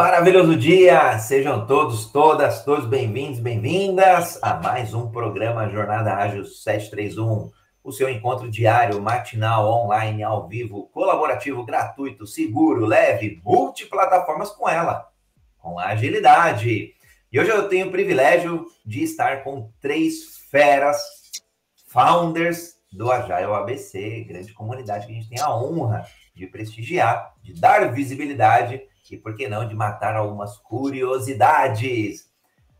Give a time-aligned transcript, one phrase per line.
[0.00, 1.18] Maravilhoso dia!
[1.18, 7.50] Sejam todos, todas, todos bem-vindos, bem-vindas a mais um programa Jornada Ágil 731,
[7.84, 15.06] o seu encontro diário, matinal, online, ao vivo, colaborativo, gratuito, seguro, leve, multiplataformas com ela,
[15.58, 16.94] com agilidade.
[17.30, 20.96] E hoje eu tenho o privilégio de estar com três feras,
[21.88, 27.52] founders do Agile ABC, grande comunidade que a gente tem a honra de prestigiar, de
[27.52, 32.30] dar visibilidade e, por que não, de matar algumas curiosidades.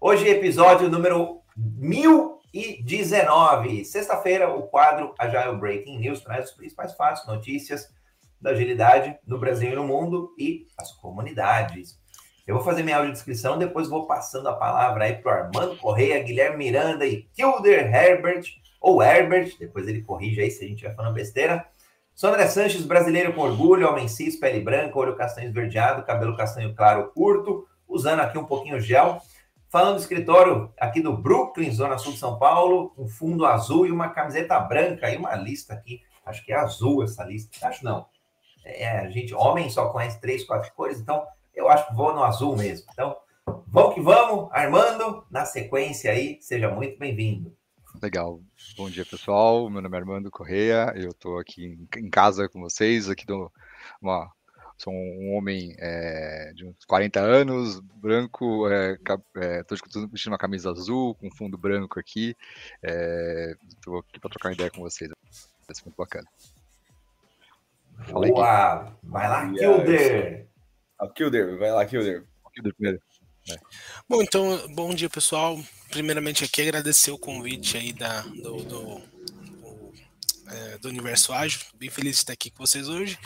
[0.00, 3.84] Hoje, episódio número 1019.
[3.84, 7.92] Sexta-feira, o quadro Agile Breaking News traz os principais fatos, notícias
[8.40, 11.98] da agilidade no Brasil e no mundo e as comunidades.
[12.46, 16.22] Eu vou fazer minha audiodescrição, depois vou passando a palavra aí para o Armando Correia,
[16.22, 18.44] Guilherme Miranda e Kilder Herbert,
[18.80, 21.66] ou Herbert, depois ele corrige aí se a gente estiver falando besteira.
[22.20, 27.10] Sandra Sanches, brasileiro com orgulho, homem cis, pele branca, olho castanho esverdeado, cabelo castanho claro
[27.14, 29.22] curto, usando aqui um pouquinho gel.
[29.70, 33.90] Falando do escritório aqui do Brooklyn, Zona Sul de São Paulo, um fundo azul e
[33.90, 36.02] uma camiseta branca e uma lista aqui.
[36.22, 37.66] Acho que é azul essa lista.
[37.66, 38.04] Acho não.
[38.66, 41.24] É, a gente, homem só conhece três, quatro cores, então
[41.54, 42.86] eu acho que vou no azul mesmo.
[42.92, 43.16] Então,
[43.66, 47.56] vamos que vamos, Armando, na sequência aí, seja muito bem-vindo.
[48.02, 48.40] Legal.
[48.78, 49.68] Bom dia, pessoal.
[49.68, 50.90] Meu nome é Armando Correia.
[50.96, 53.10] Eu estou aqui em casa com vocês.
[53.10, 53.52] Aqui do,
[54.00, 54.32] uma,
[54.78, 58.66] sou um homem é, de uns 40 anos, branco.
[58.70, 59.64] Estou é, é,
[60.10, 62.34] vestindo uma camisa azul com fundo branco aqui.
[63.68, 65.10] Estou aqui para trocar uma ideia com vocês.
[65.66, 66.26] Vai ser muito bacana.
[68.04, 68.96] Fala Boa!
[69.02, 70.46] Vai lá, Kilder!
[71.14, 72.24] Kilder, vai lá, Kilder.
[72.54, 73.02] Kilder primeiro.
[73.48, 73.56] É.
[74.08, 75.58] Bom, então, bom dia, pessoal.
[75.90, 79.92] Primeiramente, aqui agradecer o convite aí da, do, do, do,
[80.48, 81.60] é, do Universo Ágil.
[81.74, 83.18] Bem feliz de estar aqui com vocês hoje.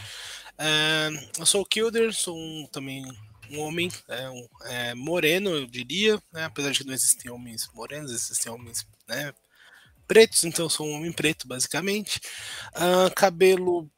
[0.57, 1.09] É,
[1.39, 3.05] eu sou o Kilder, sou um, também
[3.51, 6.45] um homem é, um, é, moreno, eu diria, né?
[6.45, 9.33] apesar de que não existem homens morenos, existem homens né,
[10.07, 12.21] pretos, então eu sou um homem preto, basicamente.
[12.75, 13.91] Uh, cabelo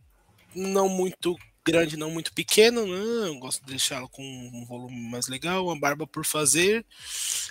[0.55, 3.29] não muito grande, não muito pequeno, né?
[3.29, 6.87] Eu gosto de deixá-lo com um volume mais legal, uma barba por fazer.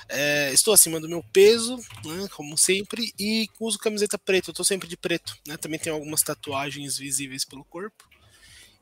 [0.07, 2.27] É, estou acima do meu peso, né?
[2.33, 4.49] Como sempre, e uso camiseta preta.
[4.49, 5.57] Eu estou sempre de preto, né?
[5.57, 8.07] Também tenho algumas tatuagens visíveis pelo corpo.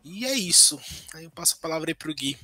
[0.03, 0.79] E é isso.
[1.16, 2.38] Aí eu passo a palavra aí pro Gui.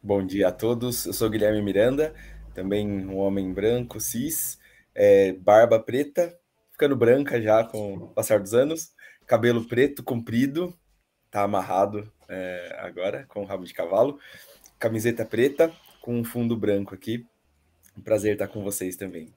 [0.00, 1.06] Bom dia a todos.
[1.06, 2.14] Eu sou Guilherme Miranda,
[2.54, 4.58] também um homem branco, cis,
[4.94, 6.38] é, barba preta,
[6.70, 8.92] ficando branca já com o passar dos anos,
[9.26, 10.76] cabelo preto comprido,
[11.30, 14.18] tá amarrado é, agora com o rabo de cavalo,
[14.78, 15.70] camiseta preta
[16.00, 17.26] com um fundo branco aqui.
[17.96, 19.32] Um prazer estar com vocês também.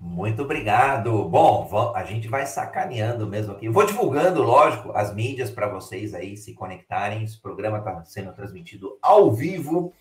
[0.00, 1.28] Muito obrigado.
[1.28, 3.68] Bom, a gente vai sacaneando mesmo aqui.
[3.68, 7.24] vou divulgando, lógico, as mídias para vocês aí se conectarem.
[7.24, 9.92] Esse programa está sendo transmitido ao vivo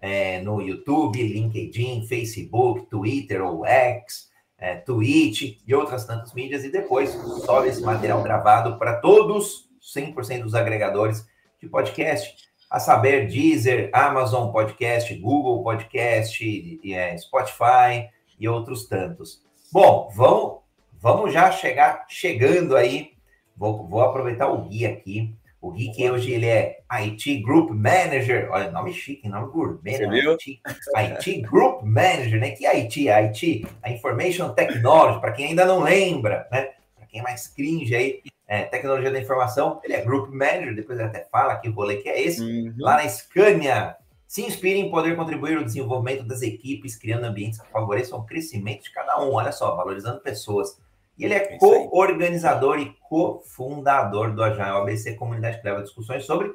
[0.00, 6.64] é, no YouTube, LinkedIn, Facebook, Twitter ou X, é, Twitch e outras tantas mídias.
[6.64, 7.10] E depois
[7.44, 11.26] sobe esse material gravado para todos 100% dos agregadores
[11.60, 12.34] de podcast,
[12.70, 19.42] a saber, Deezer, Amazon Podcast, Google Podcast, é, Spotify e outros tantos.
[19.70, 20.60] Bom, vamos,
[21.00, 23.12] vamos já chegar chegando aí.
[23.56, 25.34] Vou, vou aproveitar o Gui aqui.
[25.60, 28.48] O Gui, que hoje ele é IT Group Manager.
[28.50, 29.98] Olha, nome chique, nome gourmet.
[29.98, 30.18] Né?
[30.18, 30.60] IT,
[30.96, 32.50] IT Group Manager, né?
[32.50, 33.08] Que IT?
[33.08, 36.70] IT, a Information Technology, para quem ainda não lembra, né?
[36.96, 38.22] Para quem é mais cringe aí,
[38.52, 42.08] é, tecnologia da informação, ele é Group Manager, depois ele até fala que rolê que
[42.10, 42.74] é esse, uhum.
[42.76, 43.96] lá na Scania.
[44.28, 48.82] Se inspire em poder contribuir no desenvolvimento das equipes, criando ambientes que favoreçam o crescimento
[48.82, 50.78] de cada um, olha só, valorizando pessoas.
[51.18, 56.54] E ele é, é co-organizador e cofundador do Agile ABC, comunidade que leva discussões sobre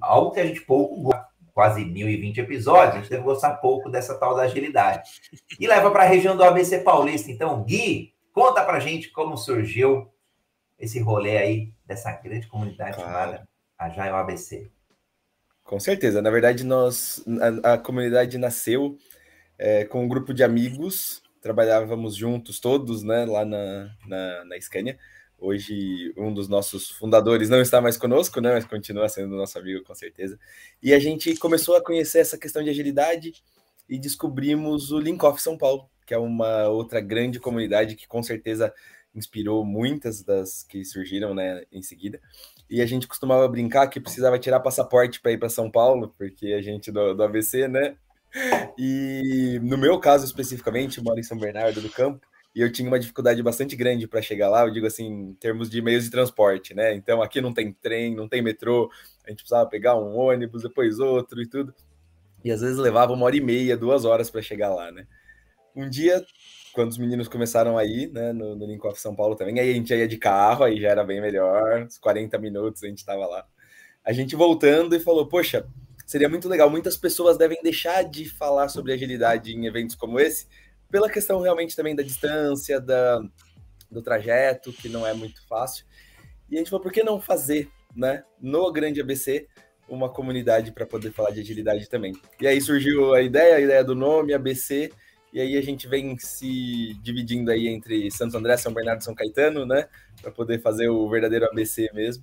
[0.00, 4.14] algo que a gente pouco gosta, quase 1020 episódios, a gente deve gostar pouco dessa
[4.14, 5.10] tal da agilidade.
[5.60, 7.30] E leva para a região do ABC Paulista.
[7.30, 10.10] Então, Gui, conta para gente como surgiu
[10.78, 13.10] esse rolê aí dessa grande comunidade claro.
[13.10, 13.48] chamada
[13.78, 14.70] Agile ABC.
[15.62, 16.20] Com certeza.
[16.20, 17.24] Na verdade, nós
[17.62, 18.98] a, a comunidade nasceu
[19.58, 24.98] é, com um grupo de amigos, trabalhávamos juntos todos, né, lá na, na, na Scania.
[25.38, 29.84] Hoje, um dos nossos fundadores não está mais conosco, né, mas continua sendo nosso amigo,
[29.84, 30.38] com certeza.
[30.82, 33.32] E a gente começou a conhecer essa questão de agilidade
[33.88, 38.72] e descobrimos o Linkoff São Paulo, que é uma outra grande comunidade que com certeza
[39.14, 42.20] inspirou muitas das que surgiram né, em seguida.
[42.68, 46.48] E a gente costumava brincar que precisava tirar passaporte para ir para São Paulo, porque
[46.48, 47.96] a gente do, do ABC, né?
[48.76, 52.98] E no meu caso especificamente, moro em São Bernardo do Campo, e eu tinha uma
[52.98, 56.72] dificuldade bastante grande para chegar lá, eu digo assim, em termos de meios de transporte,
[56.72, 56.94] né?
[56.94, 58.90] Então aqui não tem trem, não tem metrô,
[59.24, 61.74] a gente precisava pegar um ônibus, depois outro e tudo.
[62.44, 65.06] E às vezes levava uma hora e meia, duas horas para chegar lá, né?
[65.74, 66.24] Um dia,
[66.74, 69.70] quando os meninos começaram a ir, né, no, no Link Off São Paulo também, aí
[69.70, 72.98] a gente ia de carro, aí já era bem melhor, uns 40 minutos a gente
[72.98, 73.46] estava lá.
[74.04, 75.66] A gente voltando e falou, poxa,
[76.04, 76.68] seria muito legal.
[76.68, 80.46] Muitas pessoas devem deixar de falar sobre agilidade em eventos como esse,
[80.90, 83.22] pela questão realmente também da distância, da,
[83.90, 85.86] do trajeto, que não é muito fácil.
[86.50, 89.46] E a gente falou, por que não fazer, né, no Grande ABC,
[89.88, 92.12] uma comunidade para poder falar de agilidade também.
[92.40, 94.90] E aí surgiu a ideia, a ideia do nome, ABC,
[95.34, 99.16] e aí a gente vem se dividindo aí entre Santo André, São Bernardo e São
[99.16, 99.88] Caetano, né,
[100.22, 102.22] para poder fazer o verdadeiro ABC mesmo,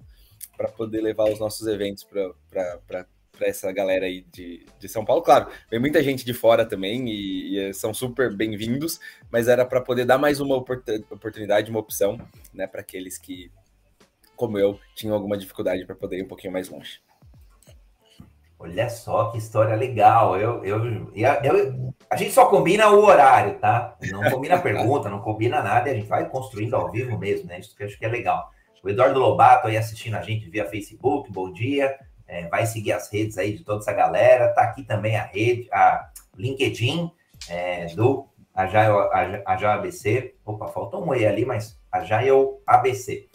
[0.55, 3.05] para poder levar os nossos eventos para
[3.41, 5.21] essa galera aí de, de São Paulo.
[5.21, 8.97] Claro, vem muita gente de fora também e, e são super bem-vindos,
[9.29, 12.17] mas era para poder dar mais uma oportunidade, uma opção,
[12.53, 13.51] né, para aqueles que,
[14.37, 17.01] como eu, tinham alguma dificuldade para poder ir um pouquinho mais longe.
[18.61, 20.39] Olha só que história legal.
[20.39, 20.85] Eu, eu,
[21.15, 23.97] eu, a gente só combina o horário, tá?
[24.11, 27.59] Não combina pergunta, não combina nada e a gente vai construindo ao vivo mesmo, né?
[27.59, 28.51] Isso que eu acho que é legal.
[28.83, 31.97] O Eduardo Lobato aí assistindo a gente via Facebook, bom dia.
[32.27, 34.49] É, vai seguir as redes aí de toda essa galera.
[34.49, 37.11] Tá aqui também a rede, a LinkedIn
[37.49, 40.35] é, do Agile, ABC.
[40.45, 43.27] Opa, faltou um E ali, mas Agile ABC.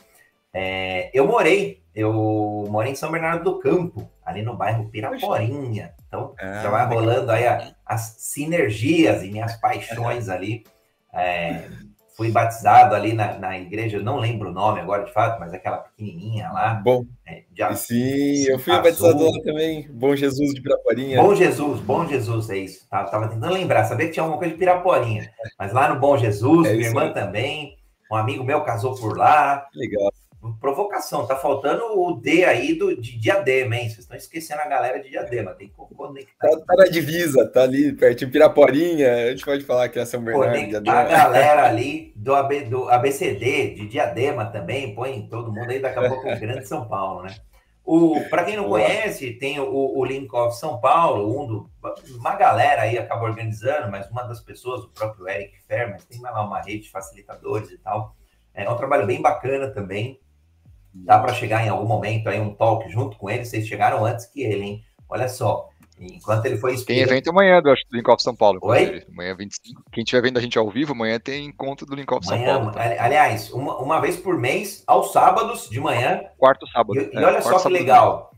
[0.54, 5.94] É, eu morei, eu morei em São Bernardo do Campo, ali no bairro Piraporinha.
[6.08, 10.64] Então, ah, já vai rolando aí a, as sinergias e minhas paixões ali.
[11.14, 11.68] É,
[12.16, 15.78] fui batizado ali na, na igreja, não lembro o nome agora de fato, mas aquela
[15.78, 16.74] pequenininha lá.
[16.74, 17.04] Bom.
[17.24, 18.84] É, de, sim, eu fui azul.
[18.84, 19.88] batizado lá também.
[19.92, 21.22] Bom Jesus de Piraporinha.
[21.22, 22.86] Bom Jesus, Bom Jesus, é isso.
[22.90, 25.30] Tava, tava tentando lembrar, sabia que tinha alguma coisa de Piraporinha.
[25.56, 27.76] Mas lá no Bom Jesus, é minha irmã também,
[28.10, 29.68] um amigo meu casou por lá.
[29.72, 30.10] Legal
[30.54, 33.88] provocação, tá faltando o D aí do, de diadema, hein?
[33.88, 36.48] Vocês estão esquecendo a galera de diadema, tem que conectar.
[36.48, 40.04] Tá, tá na divisa, tá ali perto de Piraporinha, a gente pode falar que é
[40.04, 40.52] São Bernardo.
[40.52, 45.78] Conectar a galera ali do, AB, do ABCD, de diadema também, põe todo mundo aí,
[45.78, 47.34] daqui a pouco o Grande São Paulo, né?
[48.28, 51.70] Para quem não conhece, tem o, o Link of São Paulo, um do,
[52.18, 56.20] uma galera aí acaba organizando, mas uma das pessoas, o próprio Eric Fer, mas tem
[56.20, 58.16] lá uma rede de facilitadores e tal.
[58.52, 60.18] É um trabalho bem bacana também.
[61.04, 63.44] Dá para chegar em algum momento aí um talk junto com ele.
[63.44, 64.84] Vocês chegaram antes que ele, hein?
[65.08, 65.68] Olha só.
[65.98, 68.58] Enquanto ele foi Tem evento amanhã do, do Link São Paulo.
[68.62, 69.02] Oi?
[69.10, 69.82] Amanhã 25.
[69.90, 72.72] Quem estiver vendo a gente ao vivo, amanhã tem encontro do Link São Paulo.
[72.72, 72.82] Tá?
[72.98, 76.22] Aliás, uma, uma vez por mês, aos sábados de manhã.
[76.36, 77.00] Quarto sábado.
[77.00, 78.30] E, é, e olha só que legal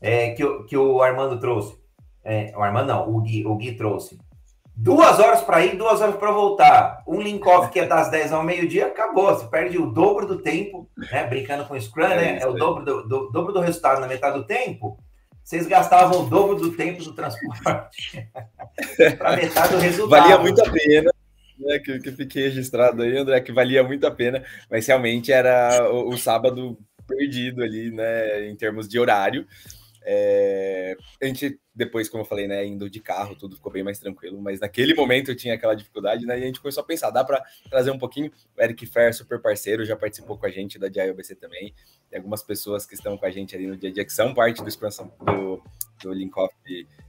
[0.00, 1.76] é, que, que o Armando trouxe.
[2.24, 4.18] É, o Armando não, o Gui, o Gui trouxe.
[4.78, 7.02] Duas horas para ir, duas horas para voltar.
[7.06, 9.34] Um link-off que é das 10 ao meio-dia, acabou.
[9.34, 11.26] Você perde o dobro do tempo, né?
[11.26, 12.38] Brincando com o Scrum, é né?
[12.42, 14.98] É o dobro do, do, dobro do resultado na metade do tempo.
[15.42, 17.62] Vocês gastavam o dobro do tempo do transporte
[19.16, 20.20] para metade do resultado.
[20.20, 21.10] Valia muito a pena.
[21.58, 25.90] Né, que, que fiquei registrado aí, André, que valia muito a pena, mas realmente era
[25.90, 26.76] o, o sábado
[27.08, 29.46] perdido ali, né, em termos de horário.
[30.08, 33.98] É, a gente, depois, como eu falei, né, indo de carro, tudo ficou bem mais
[33.98, 37.10] tranquilo, mas naquele momento eu tinha aquela dificuldade, né, e a gente começou a pensar,
[37.10, 40.78] dá para trazer um pouquinho, o Eric Fer, super parceiro, já participou com a gente
[40.78, 41.74] da DIOBC também,
[42.08, 44.32] tem algumas pessoas que estão com a gente ali no dia a dia, que são
[44.32, 45.60] parte do expansão do,
[46.00, 46.54] do Linkoff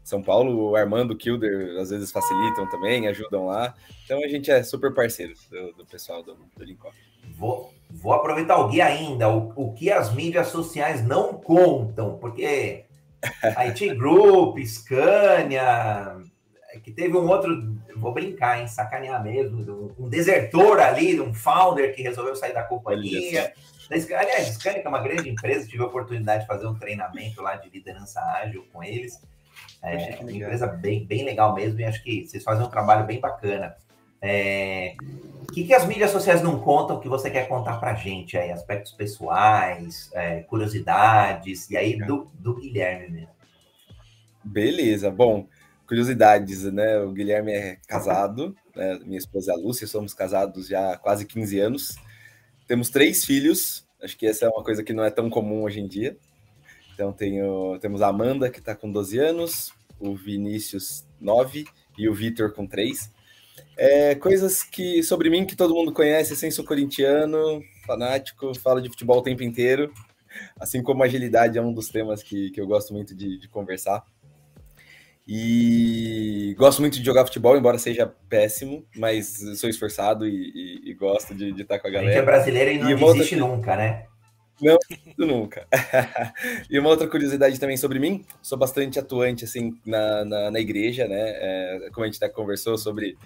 [0.04, 3.76] São Paulo, o Armando Kilder, às vezes facilitam também, ajudam lá,
[4.06, 6.98] então a gente é super parceiro do, do pessoal do, do Linkoff.
[7.36, 12.87] Vou, vou aproveitar o guia ainda, o, o que as mídias sociais não contam, porque
[13.44, 16.18] IT Group, Scania,
[16.84, 22.02] que teve um outro, vou brincar, hein, sacanear mesmo, um desertor ali, um founder que
[22.02, 23.54] resolveu sair da companhia.
[23.90, 27.56] Aliás, Scania, que é uma grande empresa, tive a oportunidade de fazer um treinamento lá
[27.56, 29.20] de liderança ágil com eles.
[29.82, 33.20] É uma empresa bem, bem legal mesmo, e acho que vocês fazem um trabalho bem
[33.20, 33.76] bacana.
[34.22, 34.96] É,
[35.44, 38.52] o que, que, as mídias sociais não contam que você quer contar para gente aí?
[38.52, 43.30] Aspectos pessoais, é, curiosidades, e aí do, do Guilherme mesmo.
[44.44, 45.48] Beleza, bom,
[45.88, 47.00] curiosidades, né?
[47.00, 49.00] O Guilherme é casado, né?
[49.06, 51.96] minha esposa é a Lúcia, somos casados já há quase 15 anos.
[52.68, 55.80] Temos três filhos, acho que essa é uma coisa que não é tão comum hoje
[55.80, 56.18] em dia.
[56.94, 61.66] Então tenho, temos a Amanda, que está com 12 anos, o Vinícius, 9,
[61.98, 63.12] e o Vitor, com 3.
[63.78, 68.90] É, coisas que sobre mim que todo mundo conhece, sem sou corintiano, fanático, falo de
[68.90, 69.94] futebol o tempo inteiro,
[70.60, 74.04] assim como agilidade é um dos temas que, que eu gosto muito de, de conversar.
[75.30, 80.94] E gosto muito de jogar futebol, embora seja péssimo, mas sou esforçado e, e, e
[80.94, 82.12] gosto de, de, estar com a galera.
[82.12, 83.56] A gente é brasileiro e não e desiste outra...
[83.56, 84.06] nunca, né?
[84.62, 84.78] Não,
[85.18, 85.68] nunca.
[86.70, 91.08] e uma outra curiosidade também sobre mim, sou bastante atuante assim na, na, na igreja,
[91.08, 91.20] né?
[91.20, 93.18] É, como a gente até conversou sobre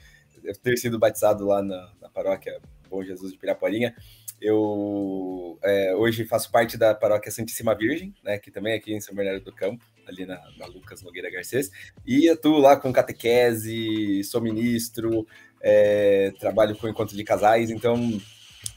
[0.64, 3.96] ter sido batizado lá na, na paróquia Bom Jesus de Piraporinha,
[4.42, 8.40] eu é, hoje faço parte da paróquia Santíssima Virgem, né?
[8.40, 11.70] Que também é aqui em São Bernardo do Campo, ali na, na Lucas Nogueira Garcês,
[12.06, 15.28] e atuo lá com catequese, sou ministro,
[15.62, 17.96] é, trabalho com encontro de casais, então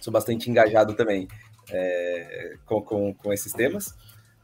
[0.00, 1.26] sou bastante engajado também
[1.70, 3.94] é, com, com, com, esses temas.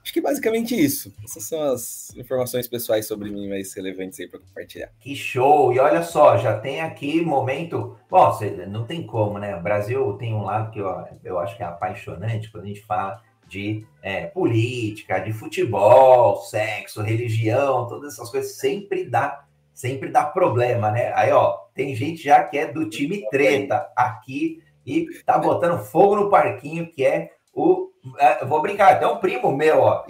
[0.02, 1.14] Acho que basicamente isso.
[1.23, 4.90] Essas são as informações pessoais sobre mim mais relevantes aí para compartilhar.
[4.99, 5.73] Que show!
[5.73, 7.97] E olha só, já tem aqui momento.
[8.09, 8.38] Bom,
[8.69, 9.57] não tem como, né?
[9.57, 13.21] O Brasil tem um lado que eu, acho que é apaixonante quando a gente fala
[13.47, 20.90] de é, política, de futebol, sexo, religião, todas essas coisas sempre dá, sempre dá problema,
[20.90, 21.12] né?
[21.14, 26.16] Aí, ó, tem gente já que é do time treta aqui e tá botando fogo
[26.16, 27.89] no parquinho, que é o.
[28.19, 30.04] É, vou brincar, até um primo meu, ó.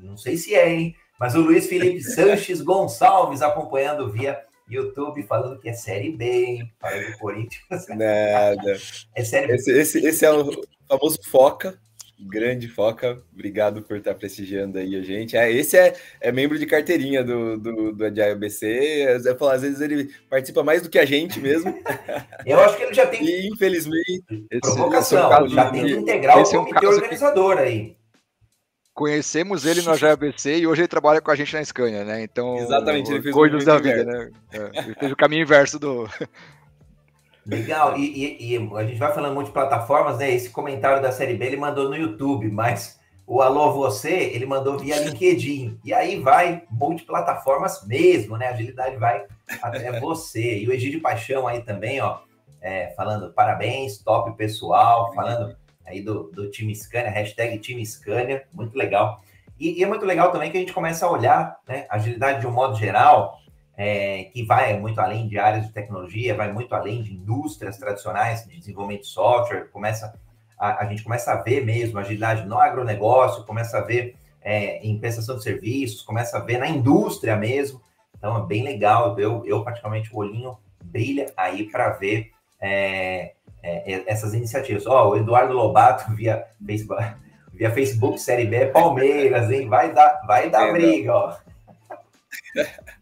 [0.00, 0.96] Não sei se é, hein?
[1.18, 6.72] Mas o Luiz Felipe Sanches Gonçalves acompanhando via YouTube, falando que é Série B, hein?
[6.78, 7.86] Falando do Corinthians.
[7.88, 8.78] Nada.
[9.14, 9.54] É Série B.
[9.54, 10.50] Esse, esse, esse é o
[10.88, 11.80] famoso Foca,
[12.20, 15.36] Grande Foca, obrigado por estar prestigiando aí a gente.
[15.36, 19.20] É, esse é, é membro de carteirinha do, do, do Agile BC.
[19.24, 21.72] Eu falo, às vezes ele participa mais do que a gente mesmo.
[22.44, 23.24] Eu acho que ele já tem.
[23.24, 24.48] E, infelizmente.
[24.60, 27.62] Provocação, esse é já tem que integrar esse o comitê é um organizador que...
[27.62, 27.96] aí.
[28.94, 32.20] Conhecemos ele no Agile BC e hoje ele trabalha com a gente na Scania, né?
[32.20, 32.56] Então.
[32.58, 34.30] Exatamente, ele fez coisas da vida, né?
[34.52, 36.08] É, ele fez o caminho inverso do.
[37.48, 40.30] Legal, e, e, e, a gente vai falando muito de plataformas, né?
[40.30, 44.78] Esse comentário da série B ele mandou no YouTube, mas o Alô Você ele mandou
[44.78, 45.80] via LinkedIn.
[45.82, 48.48] E aí vai multiplataformas mesmo, né?
[48.48, 49.24] A agilidade vai
[49.62, 50.58] até você.
[50.58, 52.18] E o Egídio Paixão aí também, ó,
[52.60, 58.76] é, falando parabéns, top pessoal, falando aí do, do time Scania, hashtag time Scania, muito
[58.76, 59.22] legal.
[59.58, 61.86] E, e, é muito legal também que a gente começa a olhar, né?
[61.88, 63.38] Agilidade de um modo geral,
[63.78, 68.44] é, que vai muito além de áreas de tecnologia, vai muito além de indústrias tradicionais
[68.44, 70.12] de desenvolvimento de software, começa
[70.58, 74.98] a, a gente começa a ver mesmo agilidade no agronegócio, começa a ver é, em
[74.98, 77.80] prestação de serviços, começa a ver na indústria mesmo.
[78.16, 79.18] Então é bem legal.
[79.18, 84.86] Eu, eu praticamente o olhinho brilha aí para ver é, é, é, essas iniciativas.
[84.86, 87.04] Ó, oh, o Eduardo Lobato via Facebook,
[87.52, 89.68] via Facebook Série B é Palmeiras, hein?
[89.68, 91.36] Vai dar, vai dar é, briga, ó.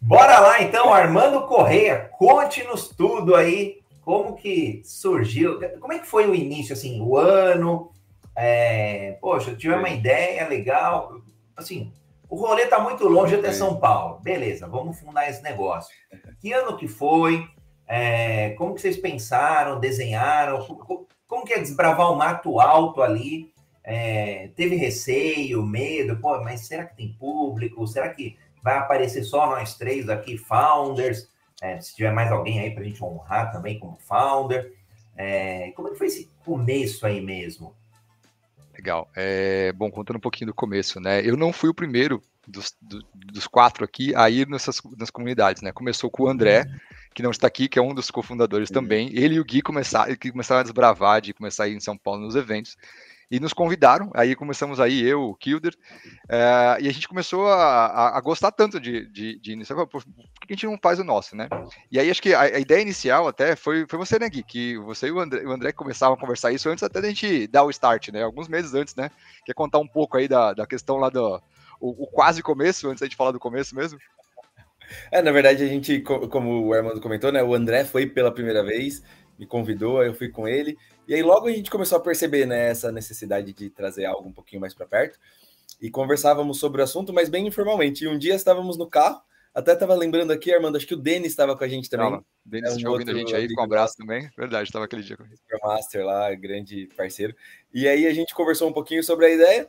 [0.00, 6.26] Bora lá então, Armando Correia, conte-nos tudo aí, como que surgiu, como é que foi
[6.26, 7.92] o início, assim, o ano,
[8.34, 11.20] é, poxa, tive uma ideia legal,
[11.56, 11.92] assim,
[12.30, 15.94] o rolê tá muito longe até São Paulo, beleza, vamos fundar esse negócio.
[16.40, 17.44] Que ano que foi,
[17.86, 23.52] é, como que vocês pensaram, desenharam, como, como que é desbravar o mato alto ali,
[23.82, 29.46] é, teve receio, medo, pô, mas será que tem público, será que vai aparecer só
[29.46, 31.28] nós três aqui, founders.
[31.60, 34.72] É, se tiver mais alguém aí para a gente honrar também como founder.
[35.16, 37.74] É, como é que foi esse começo aí mesmo?
[38.72, 39.10] Legal.
[39.16, 41.20] É, bom, contando um pouquinho do começo, né?
[41.24, 45.62] Eu não fui o primeiro dos, do, dos quatro aqui a ir nessas nas comunidades,
[45.62, 45.72] né?
[45.72, 46.64] Começou com o André,
[47.12, 49.10] que não está aqui, que é um dos cofundadores também.
[49.12, 52.20] Ele e o Gui começaram, começaram a desbravar de começar a ir em São Paulo
[52.20, 52.76] nos eventos
[53.30, 54.10] e nos convidaram.
[54.14, 55.74] Aí começamos aí, eu, o Kilder,
[56.28, 60.02] é, e a gente começou a, a, a gostar tanto de, de, de iniciar, por
[60.02, 60.10] que
[60.48, 61.48] a gente não faz o nosso, né?
[61.90, 64.42] E aí acho que a, a, ideia inicial até foi, foi você, né, Gui?
[64.42, 67.46] Que você e o André, o André começavam a conversar isso antes até da gente
[67.46, 68.22] dar o start, né?
[68.22, 69.10] Alguns meses antes, né?
[69.44, 71.40] Quer contar um pouco aí da, da questão lá do
[71.80, 73.98] o, o quase começo, antes da gente falar do começo mesmo?
[75.12, 77.42] É, na verdade, a gente, como o Armando comentou, né?
[77.42, 79.02] O André foi pela primeira vez,
[79.38, 80.76] me convidou, eu fui com ele.
[81.06, 84.32] E aí logo a gente começou a perceber né, essa necessidade de trazer algo um
[84.32, 85.18] pouquinho mais para perto.
[85.80, 88.04] E conversávamos sobre o assunto, mas bem informalmente.
[88.04, 89.22] E um dia estávamos no carro,
[89.54, 92.14] até estava lembrando aqui, Armando, acho que o Denis estava com a gente também.
[92.14, 94.30] O Denis é um ouvindo a gente aí, com um abraço também.
[94.36, 97.34] Verdade, estava aquele dia com o Master lá, grande parceiro.
[97.72, 99.68] E aí a gente conversou um pouquinho sobre a ideia.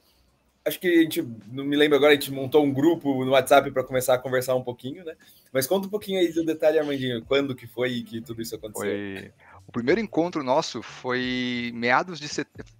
[0.65, 3.71] Acho que a gente, não me lembro agora, a gente montou um grupo no WhatsApp
[3.71, 5.15] para começar a conversar um pouquinho, né?
[5.51, 8.85] Mas conta um pouquinho aí do detalhe, Armandinho, quando que foi que tudo isso aconteceu.
[8.85, 9.31] Foi
[9.69, 12.27] o primeiro encontro nosso foi meados de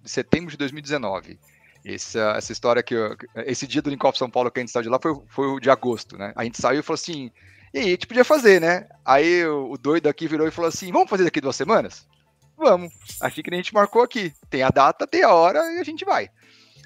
[0.04, 1.38] setembro de 2019.
[1.84, 3.16] Essa, essa história que eu,
[3.46, 5.60] esse dia do Lincoln São Paulo que a gente saiu de lá foi, foi o
[5.60, 6.32] de agosto, né?
[6.34, 7.30] A gente saiu e falou assim:
[7.72, 8.88] e aí, a gente podia fazer, né?
[9.04, 12.08] Aí o, o doido aqui virou e falou assim: vamos fazer daqui duas semanas?
[12.56, 12.92] Vamos.
[13.20, 14.34] Assim que a gente marcou aqui.
[14.50, 16.28] Tem a data, tem a hora e a gente vai.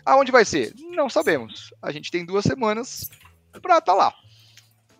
[0.05, 0.75] Aonde vai ser?
[0.91, 1.73] Não sabemos.
[1.81, 3.09] A gente tem duas semanas
[3.53, 4.15] para estar tá lá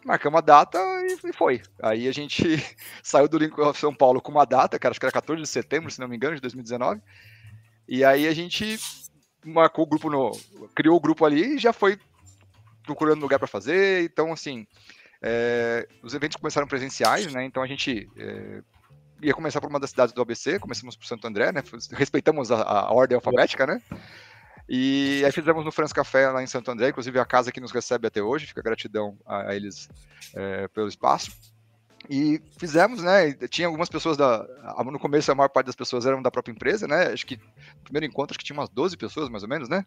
[0.05, 0.79] marcamos a data
[1.25, 1.63] e, foi.
[1.83, 2.45] Aí a gente
[3.03, 5.49] saiu do Lincoln of São Paulo com uma data, cara, acho que era 14 de
[5.49, 7.01] setembro, se não me engano, de 2019.
[7.89, 8.79] E aí a gente
[9.45, 10.33] marcou o grupo no.
[10.75, 11.99] criou o grupo ali e já foi
[12.85, 14.05] procurando lugar para fazer.
[14.05, 14.67] Então, assim,
[15.23, 17.45] é, os eventos começaram presenciais, né?
[17.45, 18.63] Então a gente é,
[19.23, 21.63] ia começar por uma das cidades do ABC, começamos por Santo André, né?
[21.93, 23.81] Respeitamos a, a ordem alfabética, né?
[24.69, 27.71] E aí fizemos no France Café lá em Santo André, inclusive a casa que nos
[27.71, 29.89] recebe até hoje, fica gratidão a, a eles
[30.35, 31.33] é, pelo espaço.
[32.09, 33.33] E fizemos, né?
[33.49, 34.47] Tinha algumas pessoas da.
[34.85, 37.09] No começo, a maior parte das pessoas eram da própria empresa, né?
[37.09, 39.87] Acho que no primeiro encontro, acho que tinha umas 12 pessoas, mais ou menos, né?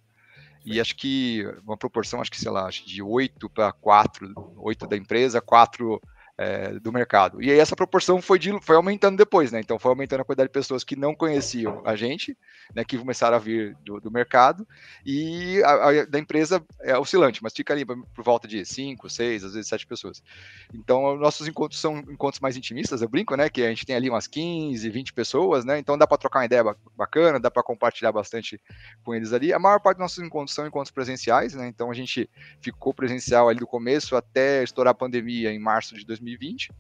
[0.66, 4.98] E acho que uma proporção, acho que, sei lá, de 8 para 4, 8 da
[4.98, 6.02] empresa, 4
[6.38, 7.42] é, do mercado.
[7.42, 9.60] E aí essa proporção foi, de, foi aumentando depois, né?
[9.60, 12.38] Então foi aumentando a quantidade de pessoas que não conheciam a gente,
[12.76, 12.86] né?
[12.86, 14.68] Que começaram a vir do, do mercado,
[15.04, 19.46] e a, a, da empresa é oscilante, mas fica ali por volta de 5, 6,
[19.46, 20.22] às vezes 7 pessoas.
[20.72, 23.50] Então nossos encontros são encontros mais intimistas, eu brinco, né?
[23.50, 25.80] Que a gente tem ali umas 15, 20 pessoas, né?
[25.80, 26.64] Então dá para trocar uma ideia
[26.96, 28.62] bacana, dá para compartilhar bastante
[29.04, 29.52] com eles ali.
[29.52, 31.68] A maior parte dos nossos encontros são encontros presenciais, né?
[31.68, 32.30] Então a gente
[32.62, 36.72] ficou presencial ali do começo até estourar a pandemia em março de 2020 2020.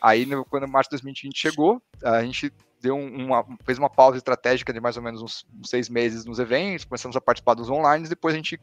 [0.00, 2.52] Aí, no, quando março de 2020 chegou, a gente
[2.84, 6.38] deu uma, fez uma pausa estratégica de mais ou menos uns, uns, seis meses nos
[6.38, 8.60] eventos, começamos a participar dos online, depois a gente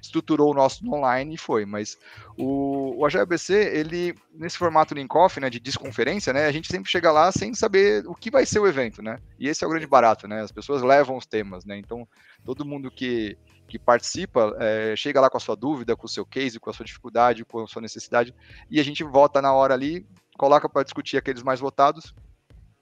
[0.00, 1.66] estruturou o nosso online e foi.
[1.66, 1.98] Mas
[2.38, 7.10] o, o AGBC, ele, nesse formato Linkoff, né, de desconferência, né, a gente sempre chega
[7.10, 9.18] lá sem saber o que vai ser o evento, né?
[9.40, 10.40] E esse é o grande barato, né?
[10.40, 11.76] As pessoas levam os temas, né?
[11.76, 12.06] Então,
[12.44, 16.24] todo mundo que que participa, é, chega lá com a sua dúvida, com o seu
[16.24, 18.34] case, com a sua dificuldade, com a sua necessidade,
[18.70, 20.06] e a gente volta na hora ali,
[20.36, 22.14] coloca para discutir aqueles mais votados,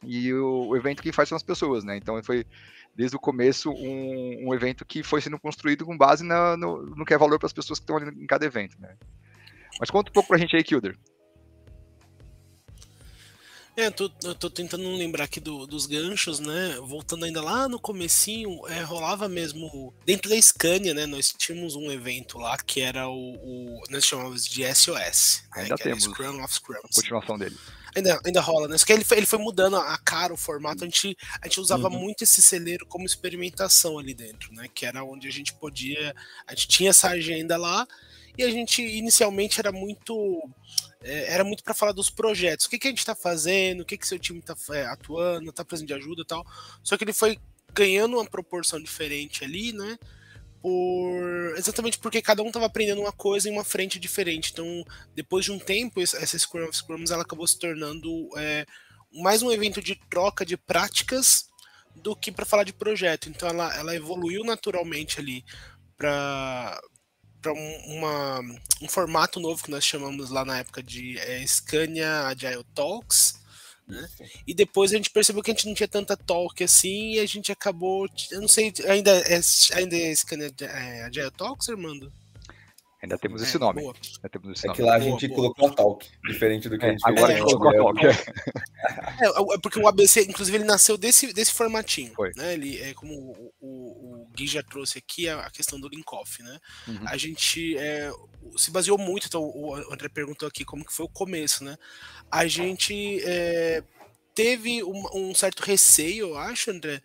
[0.02, 1.96] e o, o, evento que faz são as pessoas, né?
[1.96, 2.44] Então foi
[2.94, 7.04] desde o começo um, um evento que foi sendo construído com base na, no, no
[7.04, 8.96] que é valor para as pessoas que estão ali em cada evento, né?
[9.78, 10.98] Mas conta um pouco para a gente aí, Kilder.
[13.74, 16.76] É, tô, eu tô tentando lembrar aqui do, dos ganchos, né?
[16.82, 19.94] Voltando ainda lá no comecinho, é, rolava mesmo.
[20.04, 21.06] Dentro da Scania, né?
[21.06, 23.34] Nós tínhamos um evento lá que era o.
[23.34, 25.44] o nós chamávamos de SOS.
[25.56, 26.04] Né, ainda temos.
[26.04, 26.94] Scrum of Scrums.
[26.94, 27.56] Continuação dele.
[27.94, 28.76] Ainda, ainda rola, né?
[28.76, 30.84] Só que ele foi, ele foi mudando a cara, o formato.
[30.84, 31.98] A gente, a gente usava uhum.
[31.98, 34.68] muito esse celeiro como experimentação ali dentro, né?
[34.74, 36.14] Que era onde a gente podia.
[36.46, 37.86] A gente tinha essa agenda lá
[38.36, 40.42] e a gente inicialmente era muito
[41.04, 42.66] é, era muito para falar dos projetos.
[42.66, 45.50] O que, que a gente está fazendo, o que, que seu time está é, atuando,
[45.50, 46.46] está precisando de ajuda e tal.
[46.82, 47.38] Só que ele foi
[47.74, 49.98] ganhando uma proporção diferente ali, né?
[50.60, 51.54] Por...
[51.56, 54.52] Exatamente porque cada um estava aprendendo uma coisa em uma frente diferente.
[54.52, 54.84] Então,
[55.14, 58.64] depois de um tempo, essa Scrum of Scrums ela acabou se tornando é,
[59.12, 61.48] mais um evento de troca de práticas
[61.96, 63.28] do que para falar de projeto.
[63.28, 65.44] Então, ela, ela evoluiu naturalmente ali
[65.96, 66.80] para
[67.42, 72.64] para um, um formato novo que nós chamamos lá na época de é, Scania Agile
[72.74, 73.42] Talks.
[73.86, 74.08] Né?
[74.46, 77.26] E depois a gente percebeu que a gente não tinha tanta talk assim e a
[77.26, 78.08] gente acabou.
[78.30, 79.40] Eu não sei, ainda é,
[79.74, 82.12] ainda é Scania é, Agile Talks, Armando?
[83.02, 83.80] Ainda temos esse é, nome.
[83.80, 84.76] Ainda temos esse é nome.
[84.76, 85.72] que lá a gente boa, colocou boa.
[85.72, 88.00] a Talk, diferente do que é, a gente Agora a gente colocou a Talk.
[89.20, 92.12] É, é, porque o ABC, inclusive, ele nasceu desse, desse formatinho.
[92.14, 92.32] Foi.
[92.36, 92.54] Né?
[92.54, 96.42] Ele, é como o, o, o Gui já trouxe aqui, a, questão do link-off.
[96.42, 96.58] Né?
[96.88, 97.00] Uhum.
[97.06, 98.10] A gente é,
[98.56, 101.62] se baseou muito, então o André perguntou aqui como que foi o começo.
[101.62, 101.76] Né?
[102.30, 103.84] A gente é,
[104.34, 107.02] teve um, um, certo receio, eu acho, André,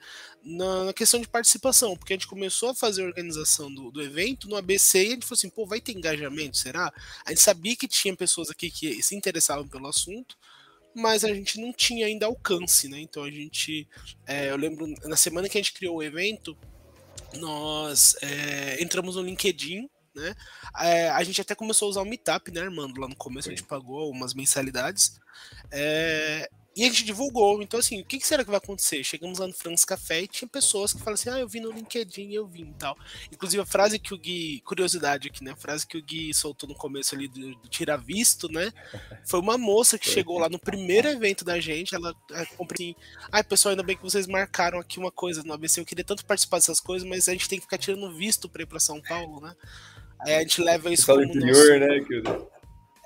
[0.47, 4.01] na, na, questão de participação, porque a gente começou a fazer a organização do, do,
[4.01, 6.91] evento no ABC e a gente falou assim, pô, vai ter engajamento, será?
[7.25, 10.37] A gente sabia que tinha pessoas aqui que se interessavam pelo assunto,
[10.95, 12.99] mas a gente não tinha ainda alcance, né?
[12.99, 13.87] Então a gente,
[14.25, 16.57] é, eu lembro, na semana que a gente criou o evento,
[17.35, 20.33] nós é, entramos no LinkedIn, né?
[20.79, 23.01] É, a gente até começou a usar o Meetup, né, Armando?
[23.01, 25.19] Lá no começo a gente pagou umas mensalidades.
[25.71, 27.59] É, e a gente divulgou.
[27.63, 29.03] Então, assim, o que, será que vai acontecer?
[29.03, 31.71] Chegamos lá no France Café e tinha pessoas que falam assim: ah, eu vi no
[31.71, 32.95] LinkedIn, eu vi e tal.
[33.31, 35.53] Inclusive, a frase que o Gui, curiosidade aqui, né?
[35.53, 38.71] A frase que o Gui soltou no começo ali do, do Tira Visto, né?
[39.25, 41.95] Foi uma moça que chegou lá no primeiro evento da gente.
[41.95, 42.13] Ela
[42.55, 42.95] comprou assim:
[43.31, 45.79] ai, ah, pessoal, ainda bem que vocês marcaram aqui uma coisa no ABC.
[45.79, 48.61] Eu queria tanto participar dessas coisas, mas a gente tem que ficar tirando visto pra
[48.61, 49.55] ir pra São Paulo, né?
[50.19, 51.23] Aí a gente leva isso como.
[51.23, 51.79] Interior, nosso...
[51.79, 52.56] né, que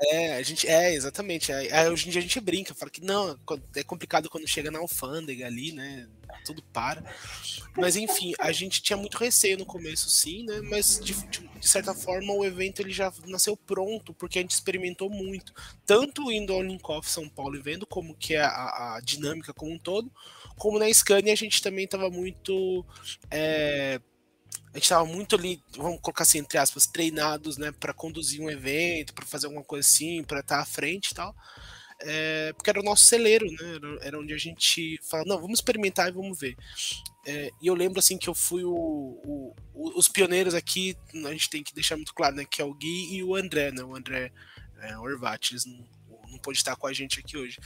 [0.04, 1.52] é, a gente, é, exatamente.
[1.52, 3.38] Aí, hoje em dia a gente brinca, fala que não,
[3.76, 6.08] é complicado quando chega na alfândega ali, né?
[6.46, 7.04] Tudo para.
[7.78, 10.62] Mas enfim, a gente tinha muito receio no começo, sim, né?
[10.62, 15.10] Mas de, de certa forma o evento ele já nasceu pronto, porque a gente experimentou
[15.10, 15.54] muito.
[15.86, 19.72] Tanto indo ao Linkoff São Paulo e vendo como que é a, a dinâmica como
[19.72, 20.12] um todo,
[20.58, 22.86] como na Scania a gente também estava muito.
[23.30, 24.02] É,
[24.74, 28.50] a gente estava muito ali, vamos colocar assim, entre aspas, treinados, né, para conduzir um
[28.50, 31.36] evento, para fazer alguma coisa assim, para estar tá à frente e tal.
[32.04, 33.76] É, porque era o nosso celeiro, né?
[33.76, 36.58] Era, era, onde a gente fala, não, vamos experimentar e vamos ver.
[37.26, 41.50] É, e eu lembro assim que eu fui o, o, os pioneiros aqui, a gente
[41.50, 42.46] tem que deixar muito claro, né?
[42.50, 43.84] Que é o Gui e o André, né?
[43.84, 44.32] O André
[44.82, 45.86] é, Orvat, eles não,
[46.28, 47.60] não pode estar com a gente aqui hoje.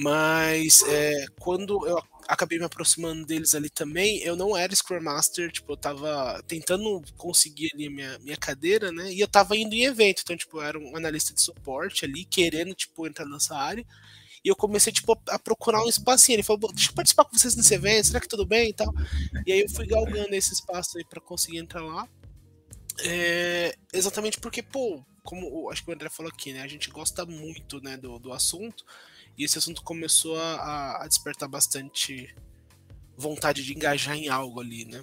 [0.00, 5.50] Mas é, quando eu acabei me aproximando deles ali também, eu não era Scrum Master,
[5.50, 9.12] tipo, eu tava tentando conseguir ali minha, minha cadeira, né?
[9.12, 12.24] E eu tava indo em evento, então, tipo, eu era um analista de suporte ali,
[12.24, 13.84] querendo, tipo, entrar nessa área.
[14.44, 16.36] E eu comecei, tipo, a procurar um espacinho.
[16.36, 18.94] Ele falou, deixa eu participar com vocês nesse evento, será que tudo bem e tal?
[19.44, 22.08] E aí eu fui galgando esse espaço aí pra conseguir entrar lá.
[23.00, 26.62] É, exatamente porque, pô, como acho que o André falou aqui, né?
[26.62, 28.84] A gente gosta muito né, do, do assunto.
[29.38, 32.34] E esse assunto começou a, a despertar bastante
[33.16, 35.00] vontade de engajar em algo ali, né?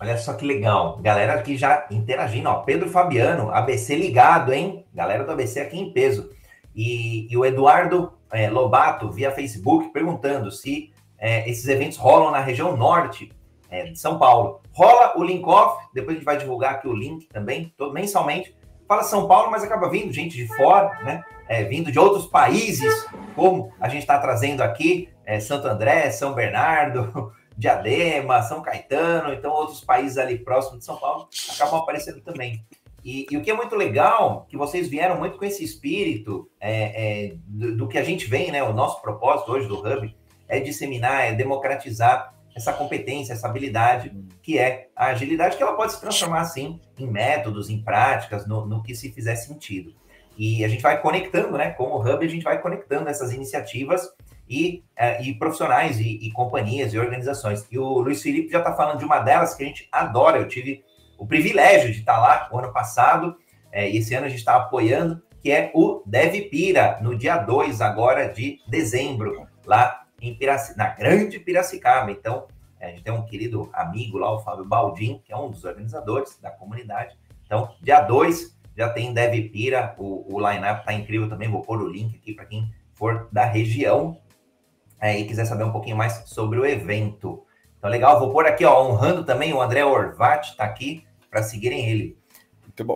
[0.00, 0.98] Olha só que legal.
[0.98, 2.48] Galera aqui já interagindo.
[2.48, 4.84] Ó, Pedro Fabiano, ABC ligado, hein?
[4.92, 6.30] Galera do ABC aqui em peso.
[6.74, 12.40] E, e o Eduardo é, Lobato, via Facebook, perguntando se é, esses eventos rolam na
[12.40, 13.32] região norte
[13.70, 14.60] é, de São Paulo.
[14.72, 18.57] Rola o link off, depois a gente vai divulgar aqui o link também, todo, mensalmente
[18.88, 21.22] fala São Paulo, mas acaba vindo gente de fora, né?
[21.46, 26.34] É, vindo de outros países, como a gente está trazendo aqui, é, Santo André, São
[26.34, 32.64] Bernardo, Diadema, São Caetano, então outros países ali próximos de São Paulo acabam aparecendo também.
[33.04, 37.28] E, e o que é muito legal, que vocês vieram muito com esse espírito é,
[37.28, 38.62] é, do, do, que a gente vem, né?
[38.62, 40.14] O nosso propósito hoje do Hub
[40.48, 45.92] é disseminar, é democratizar essa competência, essa habilidade que é a agilidade, que ela pode
[45.92, 49.94] se transformar, assim, em métodos, em práticas, no, no que se fizer sentido.
[50.36, 51.70] E a gente vai conectando, né?
[51.70, 54.08] Com o Hub, a gente vai conectando essas iniciativas
[54.48, 57.66] e, uh, e profissionais e, e, companhias e organizações.
[57.70, 60.38] E o Luiz Felipe já está falando de uma delas que a gente adora.
[60.38, 60.84] Eu tive
[61.16, 63.36] o privilégio de estar tá lá o ano passado,
[63.72, 67.80] é, e esse ano a gente está apoiando, que é o DevPira, no dia 2
[67.80, 70.76] agora de dezembro, lá em Pirac...
[70.76, 72.10] na grande Piracicaba.
[72.10, 72.46] Então,
[72.80, 76.38] a gente tem um querido amigo lá, o Fábio Baldin, que é um dos organizadores
[76.40, 77.16] da comunidade.
[77.44, 81.50] Então, dia 2 já tem Dev Pira, o, o line-up tá incrível também.
[81.50, 84.18] Vou pôr o link aqui para quem for da região
[85.00, 87.44] é, e quiser saber um pouquinho mais sobre o evento.
[87.78, 91.88] Então, legal, vou pôr aqui, ó, honrando também o André Orvat, tá aqui, para seguirem
[91.88, 92.18] ele.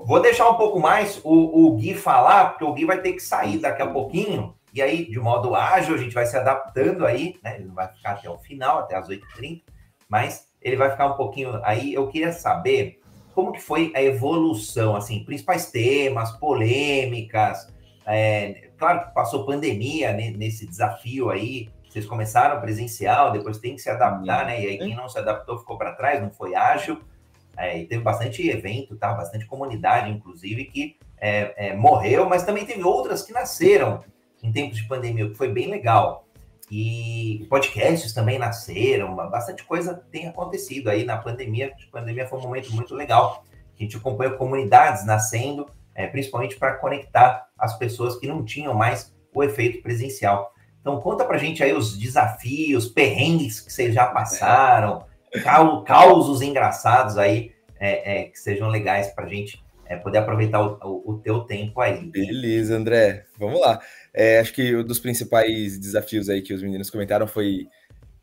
[0.04, 3.20] Vou deixar um pouco mais o, o Gui falar, porque o Gui vai ter que
[3.20, 4.54] sair daqui a pouquinho.
[4.72, 7.56] E aí, de modo ágil, a gente vai se adaptando aí, né?
[7.56, 9.62] Ele não vai ficar até o final, até as 8h30,
[10.08, 11.92] mas ele vai ficar um pouquinho aí.
[11.92, 13.00] Eu queria saber
[13.34, 17.66] como que foi a evolução, assim, principais temas, polêmicas.
[18.06, 21.68] É, claro que passou pandemia né, nesse desafio aí.
[21.88, 24.62] Vocês começaram presencial, depois tem que se adaptar, né?
[24.62, 26.98] E aí quem não se adaptou ficou para trás, não foi ágil.
[27.54, 29.12] É, e teve bastante evento, tá?
[29.12, 34.02] Bastante comunidade, inclusive, que é, é, morreu, mas também teve outras que nasceram
[34.42, 36.26] em tempos de pandemia, que foi bem legal.
[36.70, 41.72] E podcasts também nasceram, bastante coisa tem acontecido aí na pandemia.
[41.88, 43.44] A pandemia foi um momento muito legal.
[43.78, 49.14] A gente acompanha comunidades nascendo, é, principalmente para conectar as pessoas que não tinham mais
[49.34, 50.52] o efeito presencial.
[50.80, 55.04] Então, conta para gente aí os desafios, perrengues que vocês já passaram,
[55.86, 60.78] causos engraçados aí, é, é, que sejam legais para a gente é, poder aproveitar o,
[60.82, 62.10] o, o, teu tempo aí.
[62.10, 63.24] Beleza, André.
[63.38, 63.80] Vamos lá.
[64.14, 67.66] É, acho que um dos principais desafios aí que os meninos comentaram foi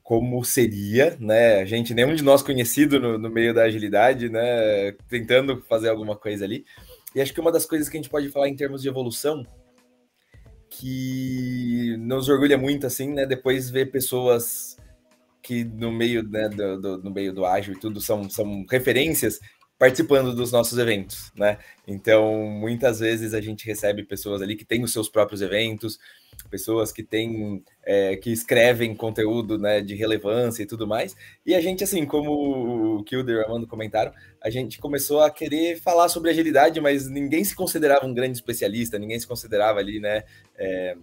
[0.03, 1.61] como seria, né?
[1.61, 4.91] A gente, nenhum de nós conhecido no, no, meio da agilidade, né?
[5.07, 6.65] Tentando fazer alguma coisa ali.
[7.13, 9.45] E acho que uma das coisas que a gente pode falar em termos de evolução,
[10.69, 13.25] que nos orgulha muito, assim, né?
[13.25, 14.77] Depois ver pessoas
[15.41, 19.39] que no meio, né, do, do, no meio do ágil e tudo são, são referências
[19.79, 21.57] participando dos nossos eventos, né?
[21.87, 25.97] Então, muitas vezes a gente recebe pessoas ali que têm os seus próprios eventos,
[26.49, 31.15] pessoas que têm, é, que escrevem conteúdo, né, de relevância e tudo mais.
[31.45, 34.11] E a gente, assim, como o Kilder e o Armando comentaram,
[34.43, 38.99] a gente começou a querer falar sobre agilidade, mas ninguém se considerava um grande especialista,
[38.99, 40.23] ninguém se considerava ali, né,
[40.57, 40.97] é,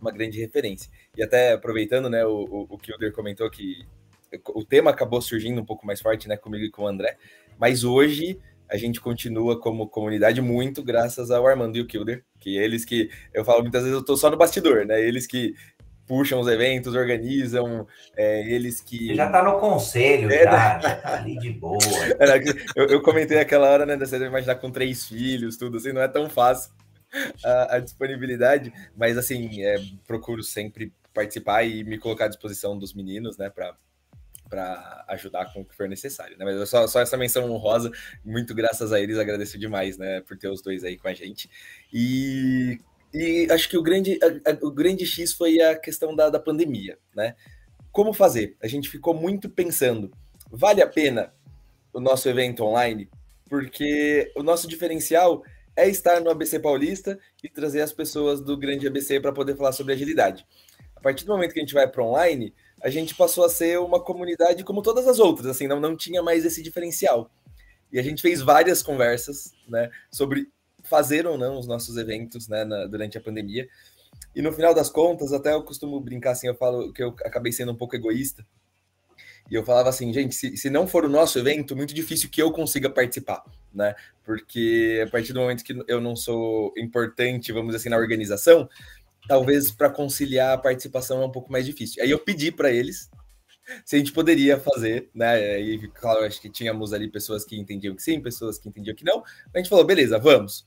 [0.00, 0.88] uma grande referência.
[1.16, 3.84] E até aproveitando, né, o, o, o Kilder comentou que
[4.54, 7.16] o tema acabou surgindo um pouco mais forte, né, comigo e com o André,
[7.58, 12.56] mas hoje a gente continua como comunidade muito graças ao Armando e o Kilder, que
[12.56, 15.00] eles que eu falo muitas vezes eu tô só no bastidor, né?
[15.00, 15.54] Eles que
[16.06, 19.08] puxam os eventos, organizam, é, eles que.
[19.08, 21.78] Você já tá no conselho, é, já, já tá ali de boa.
[22.76, 23.96] eu, eu, comentei aquela hora, né?
[23.96, 26.72] Você imaginar com três filhos, tudo assim, não é tão fácil
[27.44, 32.92] a, a disponibilidade, mas assim, é, procuro sempre participar e me colocar à disposição dos
[32.92, 33.74] meninos, né, para
[34.48, 36.44] para ajudar com o que for necessário, né?
[36.44, 37.90] Mas só, só essa menção honrosa,
[38.24, 41.50] muito graças a eles, agradeço demais, né, por ter os dois aí com a gente.
[41.92, 42.78] E
[43.12, 46.40] E acho que o grande, a, a, o grande X foi a questão da, da
[46.40, 47.34] pandemia, né?
[47.92, 48.56] Como fazer?
[48.60, 50.10] A gente ficou muito pensando,
[50.50, 51.32] vale a pena
[51.92, 53.08] o nosso evento online?
[53.48, 55.44] Porque o nosso diferencial
[55.76, 59.72] é estar no ABC Paulista e trazer as pessoas do grande ABC para poder falar
[59.72, 60.44] sobre agilidade.
[60.96, 62.52] A partir do momento que a gente vai para online,
[62.84, 66.22] a gente passou a ser uma comunidade como todas as outras, assim, não, não tinha
[66.22, 67.30] mais esse diferencial.
[67.90, 70.48] E a gente fez várias conversas, né, sobre
[70.82, 73.66] fazer ou não os nossos eventos, né, na, durante a pandemia.
[74.36, 77.52] E no final das contas, até eu costumo brincar assim, eu falo que eu acabei
[77.52, 78.44] sendo um pouco egoísta.
[79.50, 82.42] E eu falava assim, gente, se, se não for o nosso evento, muito difícil que
[82.42, 83.42] eu consiga participar,
[83.72, 83.94] né?
[84.22, 88.68] Porque a partir do momento que eu não sou importante, vamos dizer assim, na organização,
[89.26, 92.02] talvez para conciliar a participação é um pouco mais difícil.
[92.02, 93.10] Aí eu pedi para eles
[93.84, 95.60] se a gente poderia fazer, né?
[95.60, 99.04] E claro, acho que tínhamos ali pessoas que entendiam que sim, pessoas que entendiam que
[99.04, 99.22] não.
[99.54, 100.66] A gente falou, beleza, vamos.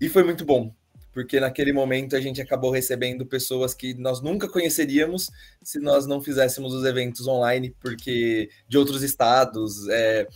[0.00, 0.72] E foi muito bom,
[1.12, 5.30] porque naquele momento a gente acabou recebendo pessoas que nós nunca conheceríamos
[5.62, 10.28] se nós não fizéssemos os eventos online, porque de outros estados, é,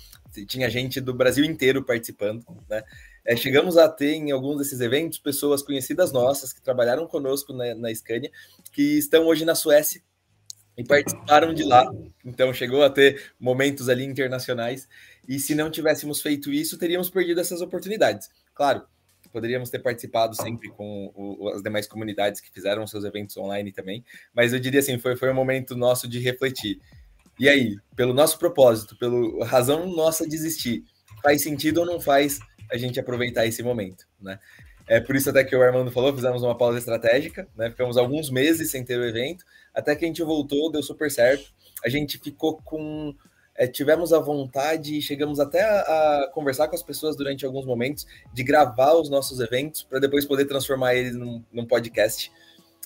[0.47, 2.83] tinha gente do Brasil inteiro participando, né?
[3.25, 7.75] É, chegamos a ter em alguns desses eventos pessoas conhecidas nossas que trabalharam conosco na,
[7.75, 8.31] na Scania,
[8.73, 10.03] que estão hoje na Suécia
[10.77, 11.91] e participaram de lá.
[12.25, 14.89] Então chegou a ter momentos ali internacionais.
[15.29, 18.29] E se não tivéssemos feito isso, teríamos perdido essas oportunidades.
[18.55, 18.83] Claro,
[19.33, 24.05] poderíamos ter participado sempre com o, as demais comunidades que fizeram seus eventos online também.
[24.35, 26.81] Mas eu diria assim, foi, foi um momento nosso de refletir.
[27.39, 30.85] E aí, pelo nosso propósito, pela razão nossa de existir,
[31.23, 32.39] faz sentido ou não faz
[32.73, 34.39] a gente aproveitar esse momento, né?
[34.91, 37.71] É por isso até que o Armando falou, fizemos uma pausa estratégica, né?
[37.71, 41.53] Ficamos alguns meses sem ter o evento, até que a gente voltou, deu super certo.
[41.85, 43.15] A gente ficou com.
[43.57, 48.07] É, tivemos a vontade chegamos até a, a, conversar com as pessoas durante alguns momentos
[48.33, 52.33] de gravar os nossos eventos para depois poder transformar eles num, num, podcast.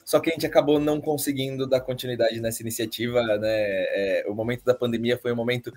[0.04, 3.22] Só que a gente acabou não conseguindo dar continuidade nessa iniciativa.
[3.38, 3.48] Né?
[3.48, 5.72] É, o momento da pandemia foi um momento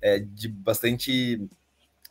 [0.00, 1.40] é, de bastante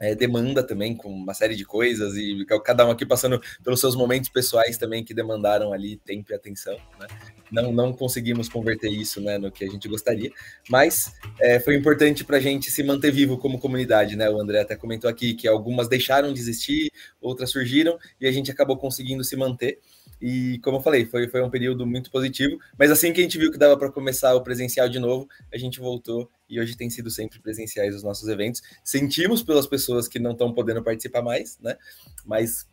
[0.02, 3.96] é, demanda também, com uma série de coisas, e cada um aqui passando pelos seus
[3.96, 7.08] momentos pessoais também que demandaram ali tempo e atenção, né?
[7.52, 10.32] Não, não conseguimos converter isso né, no que a gente gostaria,
[10.70, 14.30] mas é, foi importante para a gente se manter vivo como comunidade, né?
[14.30, 18.50] O André até comentou aqui que algumas deixaram de existir, outras surgiram, e a gente
[18.50, 19.80] acabou conseguindo se manter.
[20.22, 22.60] E como eu falei, foi, foi um período muito positivo.
[22.78, 25.58] Mas assim que a gente viu que dava para começar o presencial de novo, a
[25.58, 28.62] gente voltou e hoje tem sido sempre presenciais os nossos eventos.
[28.84, 31.76] Sentimos pelas pessoas que não estão podendo participar mais, né?
[32.24, 32.68] Mas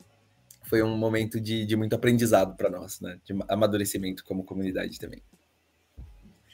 [0.69, 3.19] foi um momento de, de muito aprendizado para nós, né?
[3.25, 5.23] De amadurecimento como comunidade também.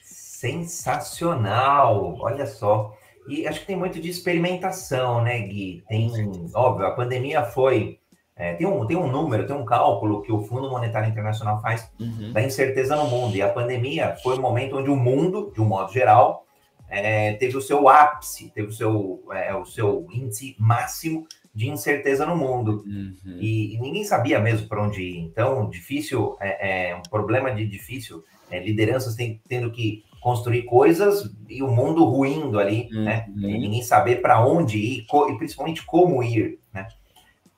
[0.03, 2.17] Sensacional!
[2.21, 2.97] Olha só.
[3.29, 5.83] E acho que tem muito de experimentação, né, Gui?
[5.89, 6.11] Tem,
[6.55, 7.99] óbvio, a pandemia foi
[8.37, 11.89] é, tem, um, tem um número, tem um cálculo que o Fundo Monetário Internacional faz
[12.01, 12.33] uhum.
[12.33, 13.37] da incerteza no mundo.
[13.37, 16.45] E a pandemia foi o momento onde o mundo, de um modo geral,
[16.89, 22.27] é, teve o seu ápice, teve o seu, é, o seu índice máximo de incerteza
[22.27, 22.83] no mundo.
[22.85, 23.39] Uhum.
[23.39, 25.19] E, e, ninguém sabia mesmo para onde ir.
[25.19, 31.31] Então, difícil, é, é um problema de difícil, é, lideranças tem, tendo que construir coisas
[31.49, 33.27] e o mundo ruindo ali, né?
[33.29, 33.43] uhum.
[33.43, 33.51] né?
[33.51, 36.89] E ninguém saber para onde ir e principalmente como ir, né?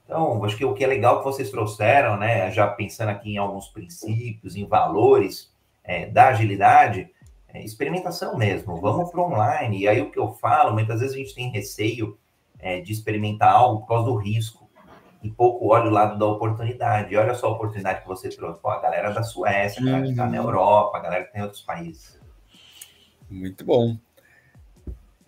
[0.05, 3.39] Então, acho que o que é legal que vocês trouxeram, né, já pensando aqui em
[3.39, 7.11] alguns princípios, em valores é, da agilidade,
[7.53, 8.81] é experimentação mesmo.
[8.81, 9.81] Vamos para online.
[9.81, 12.17] E aí o que eu falo, muitas vezes a gente tem receio
[12.59, 14.67] é, de experimentar algo por causa do risco
[15.23, 17.13] e pouco olha o lado da oportunidade.
[17.13, 18.61] E olha só a oportunidade que você trouxe.
[18.61, 20.47] Pô, a galera da Suécia, a galera que está na uhum.
[20.47, 22.19] Europa, a galera que tem outros países.
[23.29, 23.97] Muito bom.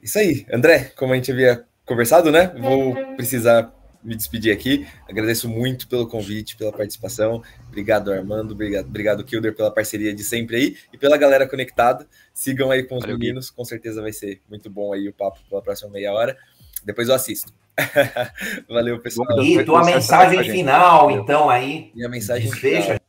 [0.00, 2.52] Isso aí, André, como a gente havia conversado, né?
[2.58, 4.86] Vou precisar me despedir aqui.
[5.08, 7.42] Agradeço muito pelo convite, pela participação.
[7.66, 8.52] Obrigado, Armando.
[8.52, 12.06] Obrigado, obrigado Kilder, pela parceria de sempre aí e pela galera conectada.
[12.32, 15.40] Sigam aí com os Valeu, meninos, com certeza vai ser muito bom aí o papo
[15.48, 16.36] pela próxima meia hora.
[16.84, 17.52] Depois eu assisto.
[18.68, 19.42] Valeu, pessoal.
[19.42, 21.92] E tua mensagem final, então, aí.
[21.94, 22.82] Minha mensagem fecha.
[22.82, 23.00] Final.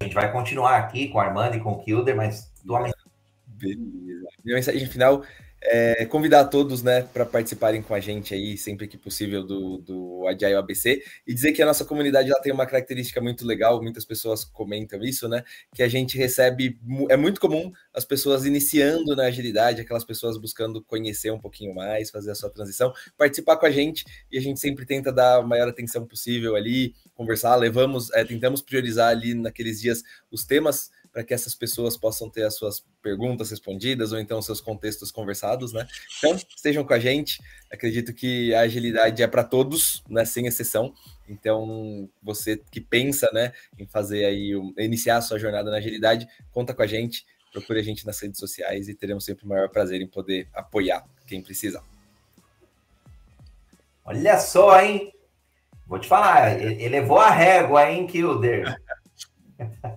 [0.00, 3.04] A gente vai continuar aqui com o Armando e com o Kilder, mas tua mensagem.
[3.46, 4.28] Beleza.
[4.44, 5.22] Minha mensagem final
[5.66, 10.26] é, convidar todos, né, para participarem com a gente aí, sempre que possível, do, do
[10.28, 14.04] Agile ABC, e dizer que a nossa comunidade ela tem uma característica muito legal, muitas
[14.04, 15.42] pessoas comentam isso, né,
[15.74, 20.82] que a gente recebe, é muito comum as pessoas iniciando na agilidade, aquelas pessoas buscando
[20.82, 24.60] conhecer um pouquinho mais, fazer a sua transição, participar com a gente, e a gente
[24.60, 29.80] sempre tenta dar a maior atenção possível ali, conversar, levamos, é, tentamos priorizar ali naqueles
[29.80, 34.42] dias os temas para que essas pessoas possam ter as suas perguntas respondidas ou então
[34.42, 35.86] seus contextos conversados, né?
[36.18, 37.40] Então, estejam com a gente.
[37.70, 40.92] Acredito que a agilidade é para todos, né, sem exceção.
[41.28, 46.74] Então, você que pensa, né, em fazer aí iniciar a sua jornada na agilidade, conta
[46.74, 50.00] com a gente, procure a gente nas redes sociais e teremos sempre o maior prazer
[50.00, 51.84] em poder apoiar quem precisar.
[54.04, 55.14] Olha só, hein?
[55.86, 58.76] Vou te falar, elevou a régua, hein, Kilder?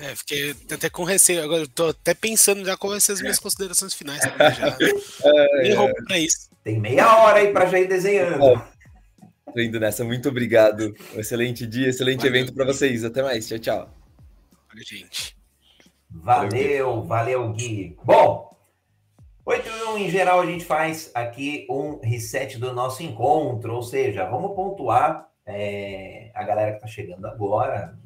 [0.00, 1.42] É, fiquei até com receio.
[1.42, 4.22] Agora eu tô até pensando já quais vão ser as minhas considerações finais.
[4.22, 4.76] Já.
[5.62, 6.48] Nem roubo pra isso.
[6.64, 8.62] Tem meia hora aí para já ir desenhando.
[9.52, 10.02] Tô indo nessa.
[10.02, 10.94] Muito obrigado.
[11.14, 13.04] Um excelente dia, excelente valeu, evento para vocês.
[13.04, 13.46] Até mais.
[13.46, 13.94] Tchau, tchau.
[14.68, 15.36] Valeu, gente.
[16.10, 17.96] Valeu, valeu, Gui.
[18.02, 18.50] Bom,
[19.44, 23.82] 8 e 1, em geral, a gente faz aqui um reset do nosso encontro, ou
[23.82, 27.98] seja, vamos pontuar é, a galera que está chegando agora,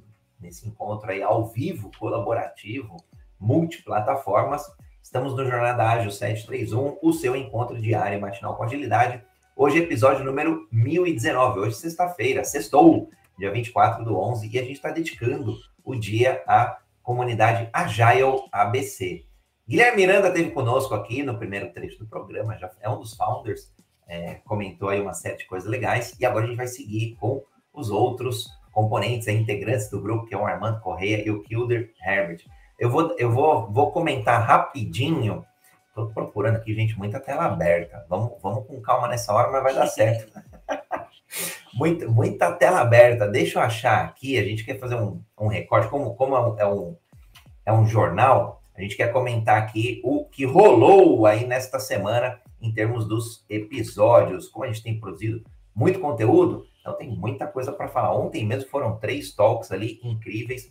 [0.45, 2.97] nesse encontro aí ao vivo, colaborativo,
[3.41, 4.63] multiplataformas.
[5.03, 9.25] Estamos no Jornada Ágil 731, o seu encontro diário matinal com agilidade.
[9.57, 14.91] Hoje, episódio número 1019, hoje sexta-feira, sextou, dia 24 do 11, e a gente está
[14.91, 19.25] dedicando o dia à comunidade Agile ABC.
[19.67, 23.73] Guilherme Miranda esteve conosco aqui no primeiro trecho do programa, já é um dos founders,
[24.07, 27.43] é, comentou aí uma série de coisas legais, e agora a gente vai seguir com
[27.73, 32.45] os outros componentes, integrantes do grupo, que é o Armando Correia e o Kilder Herbert.
[32.79, 35.45] Eu vou, eu vou, vou comentar rapidinho,
[35.89, 39.75] estou procurando aqui, gente, muita tela aberta, vamos, vamos com calma nessa hora, mas vai
[39.75, 40.33] dar certo.
[41.73, 45.89] muita, muita tela aberta, deixa eu achar aqui, a gente quer fazer um, um recorte,
[45.89, 46.97] como, como é um,
[47.65, 52.73] é um jornal, a gente quer comentar aqui o que rolou aí nesta semana em
[52.73, 54.49] termos dos episódios.
[54.49, 58.15] Como a gente tem produzido muito conteúdo, então tem muita coisa para falar.
[58.15, 60.71] Ontem mesmo foram três talks ali incríveis.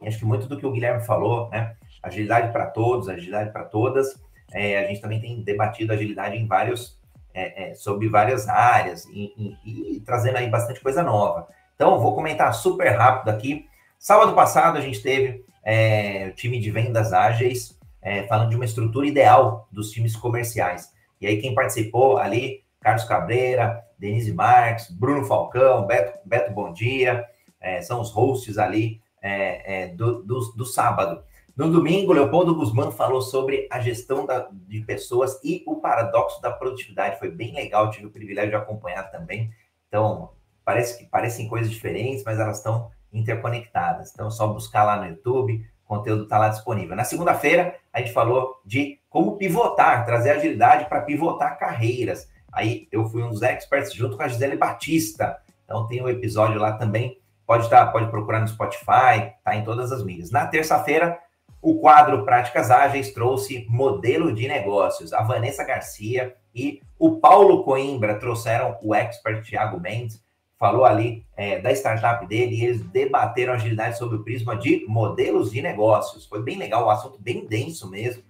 [0.00, 1.76] E acho que muito do que o Guilherme falou, né?
[2.02, 4.18] Agilidade para todos, agilidade para todas.
[4.50, 6.98] É, a gente também tem debatido agilidade em vários,
[7.34, 11.46] é, é, sobre várias áreas e, e, e trazendo aí bastante coisa nova.
[11.74, 13.66] Então, vou comentar super rápido aqui.
[13.98, 18.64] Sábado passado a gente teve é, o time de vendas ágeis, é, falando de uma
[18.64, 20.90] estrutura ideal dos times comerciais.
[21.20, 27.28] E aí, quem participou ali, Carlos Cabreira, Denise Marques, Bruno Falcão, Beto, Beto Bom Dia,
[27.60, 31.22] é, são os hosts ali é, é, do, do, do, sábado.
[31.54, 36.50] No domingo, Leopoldo Guzmán falou sobre a gestão da, de pessoas e o paradoxo da
[36.50, 37.18] produtividade.
[37.18, 39.50] Foi bem legal, tive o privilégio de acompanhar também.
[39.86, 40.30] Então,
[40.64, 44.10] parece que parecem coisas diferentes, mas elas estão interconectadas.
[44.14, 46.96] Então, é só buscar lá no YouTube, o conteúdo está lá disponível.
[46.96, 52.30] Na segunda-feira, a gente falou de como pivotar, trazer agilidade para pivotar carreiras.
[52.52, 55.38] Aí eu fui um dos experts junto com a Gisele Batista.
[55.64, 57.18] Então tem um episódio lá também.
[57.46, 60.30] Pode estar, tá, pode procurar no Spotify, tá em todas as mídias.
[60.30, 61.18] Na terça-feira,
[61.60, 65.12] o quadro Práticas Ágeis trouxe modelo de negócios.
[65.12, 70.22] A Vanessa Garcia e o Paulo Coimbra trouxeram o expert Thiago Mendes
[70.60, 75.50] falou ali é, da startup dele e eles debateram agilidade sobre o prisma de modelos
[75.50, 76.26] de negócios.
[76.26, 78.22] Foi bem legal, o assunto bem denso mesmo.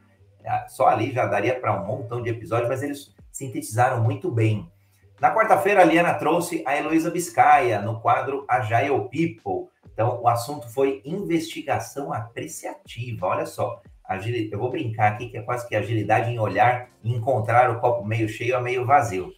[0.45, 4.71] É, só ali já daria para um montão de episódios, mas eles sintetizaram muito bem.
[5.19, 9.71] Na quarta-feira, a Liana trouxe a Heloísa Biscaia no quadro Agile People.
[9.93, 13.27] Então, o assunto foi investigação apreciativa.
[13.27, 13.81] Olha só,
[14.51, 18.05] eu vou brincar aqui que é quase que agilidade em olhar e encontrar o copo
[18.05, 19.33] meio cheio a meio vazio.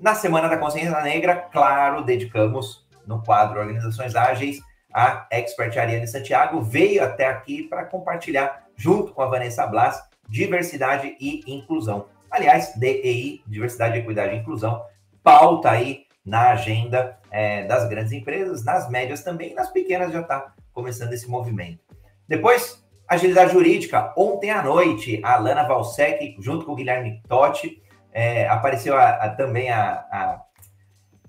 [0.00, 4.60] Na Semana da Consciência Negra, claro, dedicamos no quadro Organizações Ágeis
[4.92, 11.16] a expert Ariane Santiago, veio até aqui para compartilhar, junto com a Vanessa Blas, diversidade
[11.20, 12.06] e inclusão.
[12.30, 14.84] Aliás, DEI, diversidade, equidade e inclusão,
[15.22, 20.52] pauta aí na agenda é, das grandes empresas, nas médias também, nas pequenas já está
[20.72, 21.80] começando esse movimento.
[22.28, 24.12] Depois, agilidade jurídica.
[24.16, 29.30] Ontem à noite, a Lana Valsec, junto com o Guilherme Totti, é, apareceu a, a,
[29.30, 30.42] também a, a,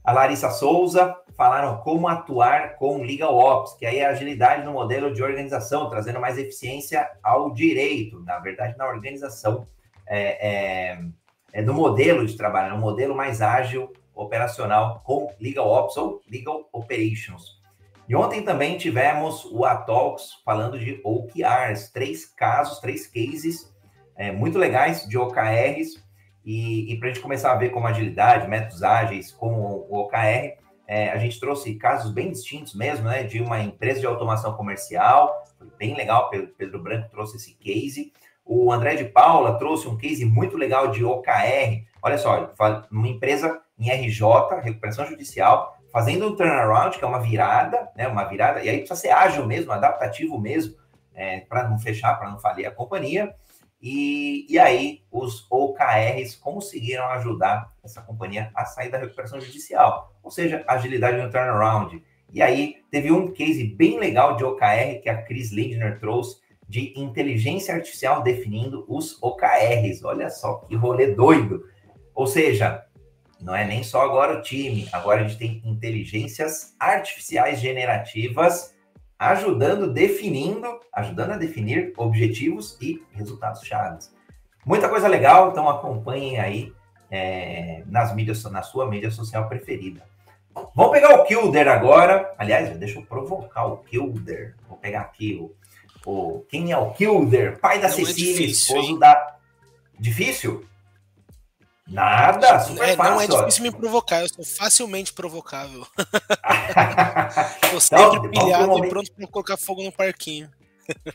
[0.04, 5.14] a, Larissa Souza, falaram como atuar com Legal Ops, que aí é agilidade no modelo
[5.14, 9.68] de organização, trazendo mais eficiência ao direito, na verdade, na organização,
[10.08, 11.00] é, é,
[11.54, 16.68] é no modelo de trabalho, no modelo mais ágil, operacional, com Legal Ops ou Legal
[16.74, 17.62] Operations.
[18.10, 23.74] E ontem também tivemos o Atalks falando de OKRs, três casos, três cases
[24.16, 26.04] é, muito legais de OKRs
[26.44, 30.58] e, e para a gente começar a ver como agilidade, métodos ágeis, como o OKR,
[30.88, 33.24] é, a gente trouxe casos bem distintos mesmo, né?
[33.24, 38.14] De uma empresa de automação comercial, foi bem legal, Pedro Branco trouxe esse case.
[38.48, 41.84] O André de Paula trouxe um case muito legal de OKR.
[42.02, 42.54] Olha só,
[42.90, 48.08] uma empresa em RJ, recuperação judicial, fazendo um turnaround, que é uma virada, né?
[48.08, 50.76] Uma virada, e aí precisa ser ágil mesmo, adaptativo mesmo,
[51.14, 53.36] é, para não fechar, para não falir a companhia.
[53.82, 60.32] E, e aí os OKRs conseguiram ajudar essa companhia a sair da recuperação judicial, ou
[60.32, 62.02] seja, agilidade no turnaround.
[62.34, 66.94] E aí teve um case bem legal de OKR que a Chris Lindner trouxe de
[67.00, 70.04] inteligência artificial definindo os OKRs.
[70.04, 71.64] Olha só que rolê doido.
[72.14, 72.84] Ou seja,
[73.40, 78.76] não é nem só agora o time, agora a gente tem inteligências artificiais generativas
[79.20, 84.14] ajudando, definindo, ajudando a definir objetivos e resultados chaves.
[84.66, 86.74] Muita coisa legal, então acompanhem aí
[87.10, 90.04] é, nas mídias, na sua mídia social preferida.
[90.76, 92.34] Vamos pegar o Kilder agora.
[92.38, 94.56] Aliás, deixa eu provocar o Kilder.
[94.68, 95.56] Vou pegar aqui o,
[96.08, 97.60] o quem é o Kilder?
[97.60, 99.00] Pai da Não é Cecília, é esposo hein?
[99.00, 99.36] da.
[100.00, 100.66] Difícil?
[101.86, 103.14] Nada, super é, fácil.
[103.14, 105.86] Não é difícil me provocar, eu sou facilmente provocável.
[107.64, 110.50] Estou sempre então, pilhado e pronto para colocar fogo no parquinho.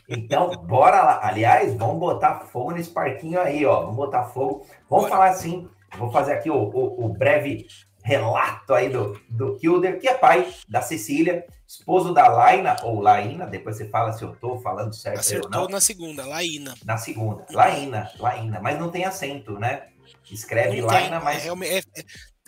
[0.07, 1.19] Então, bora lá.
[1.23, 3.81] Aliás, vamos botar fogo nesse parquinho aí, ó.
[3.81, 4.65] Vamos botar fogo.
[4.89, 5.09] Vamos bora.
[5.09, 5.67] falar assim.
[5.97, 7.67] Vou fazer aqui o, o, o, breve
[8.03, 13.47] relato aí do, do Kilder, que é pai da Cecília, esposo da Laina, ou Laína,
[13.47, 15.71] depois você fala se eu tô falando certo Acertou ou não.
[15.71, 16.75] na segunda, Laína.
[16.85, 19.87] Na segunda, Laína, Laína, mas não tem acento, né?
[20.29, 21.45] Escreve não Laina, tem, mas.
[21.45, 22.03] É, é, é,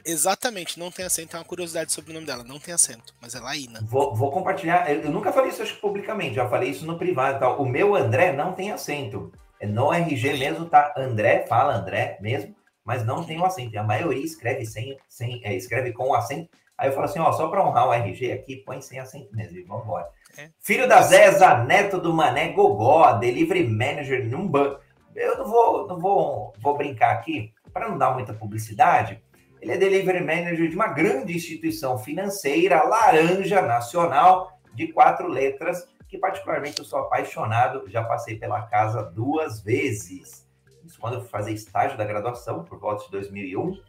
[0.06, 1.36] exatamente, não tem acento.
[1.36, 2.44] É uma curiosidade sobre o nome dela.
[2.44, 3.80] Não tem acento, mas é Laína.
[3.84, 4.90] Vou, vou compartilhar.
[4.90, 7.62] Eu, eu, nunca falei isso acho, publicamente, já falei isso no privado tal.
[7.62, 9.32] O meu André não tem acento.
[9.60, 10.94] É no RG mesmo, tá?
[10.98, 12.54] André, fala André mesmo,
[12.86, 13.78] mas não tem o acento.
[13.78, 16.50] A maioria escreve sem, sem é, escreve com o acento.
[16.78, 19.66] Aí eu falo assim, ó, só para honrar o RG aqui, põe sem acento mesmo.
[19.68, 20.08] Vamos embora.
[20.38, 20.50] É.
[20.60, 24.80] Filho da Zeza, neto do Mané Gogó, delivery manager num banco.
[25.16, 29.22] Eu não vou, não vou, vou brincar aqui, para não dar muita publicidade,
[29.62, 36.18] ele é delivery manager de uma grande instituição financeira, laranja nacional, de quatro letras, que
[36.18, 40.45] particularmente eu sou apaixonado, já passei pela casa duas vezes.
[40.86, 43.80] Isso quando eu fui fazer estágio da graduação, por volta de 2001,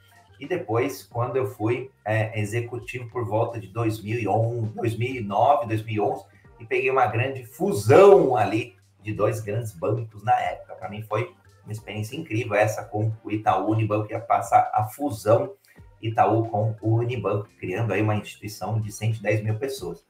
[0.41, 6.25] e depois quando eu fui é, executivo por volta de 2011, 2009, 2011,
[6.59, 10.75] e peguei uma grande fusão ali de dois grandes bancos na época.
[10.75, 11.35] Para mim foi
[11.65, 15.53] uma experiência incrível essa com o Itaú Unibanco, que ia passar a fusão
[16.01, 20.05] Itaú com o Unibanco, criando aí uma instituição de 110 mil pessoas.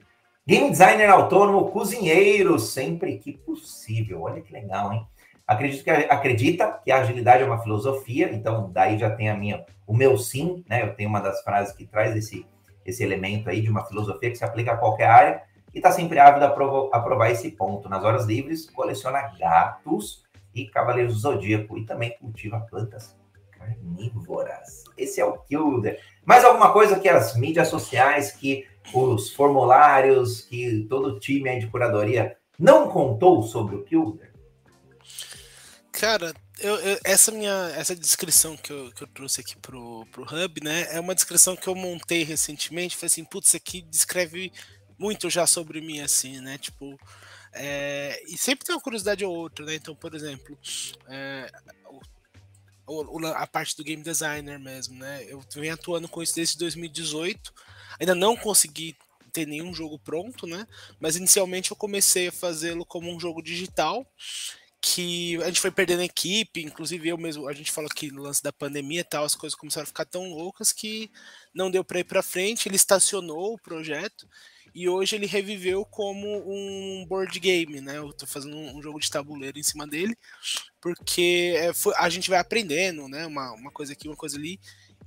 [0.47, 4.23] Game designer autônomo, cozinheiro, sempre que possível.
[4.23, 5.07] Olha que legal, hein?
[5.47, 9.65] Acredito que, acredita que a agilidade é uma filosofia, então daí já tem a minha,
[9.87, 10.83] o meu sim, né?
[10.83, 12.45] Eu tenho uma das frases que traz esse,
[12.85, 15.43] esse elemento aí de uma filosofia que se aplica a qualquer área
[15.73, 17.89] e está sempre ávido a provar, a provar esse ponto.
[17.89, 23.15] Nas horas livres, coleciona gatos e Cavaleiros do Zodíaco, e também cultiva plantas
[23.57, 24.85] carnívoras.
[24.97, 26.01] Esse é o Kilder.
[26.25, 31.67] Mais alguma coisa que as mídias sociais, que os formulários, que todo o time de
[31.67, 34.33] curadoria não contou sobre o Kilder?
[35.99, 40.25] Cara, eu, eu, essa minha essa descrição que eu, que eu trouxe aqui pro, pro
[40.25, 42.95] Hub, né, é uma descrição que eu montei recentemente.
[42.95, 44.53] Falei assim, putz, isso aqui descreve
[44.99, 46.59] muito já sobre mim, assim, né?
[46.59, 46.99] Tipo,
[47.55, 49.75] é, e sempre tem uma curiosidade ou outra, né?
[49.75, 50.59] Então, por exemplo,
[51.09, 51.51] é,
[53.35, 55.25] a parte do game designer mesmo, né?
[55.27, 57.55] Eu venho atuando com isso desde 2018.
[57.99, 58.95] Ainda não consegui
[59.33, 60.67] ter nenhum jogo pronto, né?
[61.01, 64.07] Mas inicialmente eu comecei a fazê-lo como um jogo digital
[64.89, 68.41] que a gente foi perdendo equipe, inclusive eu mesmo, a gente falou que no lance
[68.41, 71.11] da pandemia e tal, as coisas começaram a ficar tão loucas que
[71.53, 74.29] não deu para ir para frente, ele estacionou o projeto
[74.73, 77.99] e hoje ele reviveu como um board game, né?
[77.99, 80.17] Eu tô fazendo um, jogo de tabuleiro em cima dele,
[80.81, 83.27] porque é, a gente vai aprendendo, né?
[83.27, 84.61] Uma, uma coisa aqui, uma coisa ali.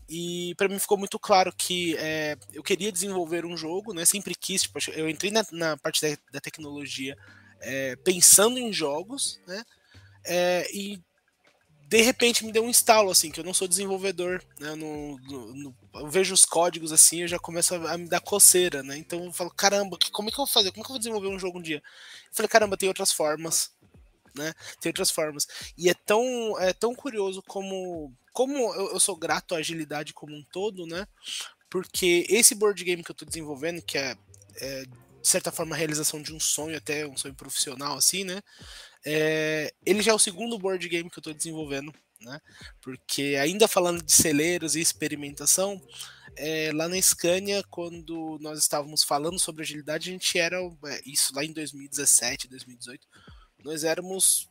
[0.10, 4.04] E para mim ficou muito claro que é, eu queria desenvolver um jogo, né?
[4.04, 7.16] Sempre quis, tipo, eu entrei na, na parte da, da tecnologia
[7.62, 9.64] é, pensando em jogos, né?
[10.26, 11.02] É, e
[11.90, 14.76] de repente me deu um instalo, assim, que eu não sou desenvolvedor, né?
[14.76, 18.22] No, no, no, eu vejo os códigos assim, eu já começo a, a, me dar
[18.22, 18.96] coceira, né?
[18.98, 20.72] Então eu falo, caramba, como é que eu vou fazer?
[20.72, 21.78] Como é que eu vou desenvolver um jogo um dia?
[21.78, 23.72] Eu falei, caramba, tem outras formas,
[24.36, 24.54] né?
[24.80, 25.48] Tem outras formas.
[25.76, 30.36] E é tão, é tão curioso como, como eu, eu sou grato à agilidade como
[30.36, 31.08] um todo, né?
[31.72, 34.16] Porque esse board game que eu tô desenvolvendo, que é,
[34.58, 34.84] é
[35.22, 38.42] de certa forma a realização de um sonho, até um sonho profissional, assim, né?
[39.06, 42.40] É, ele já é o segundo board game que eu estou desenvolvendo, né?
[42.82, 45.82] Porque ainda falando de celeiros e experimentação,
[46.36, 51.34] é, lá na Scania, quando nós estávamos falando sobre agilidade, a gente era, é, isso
[51.36, 53.08] lá em 2017, 2018,
[53.64, 54.50] nós éramos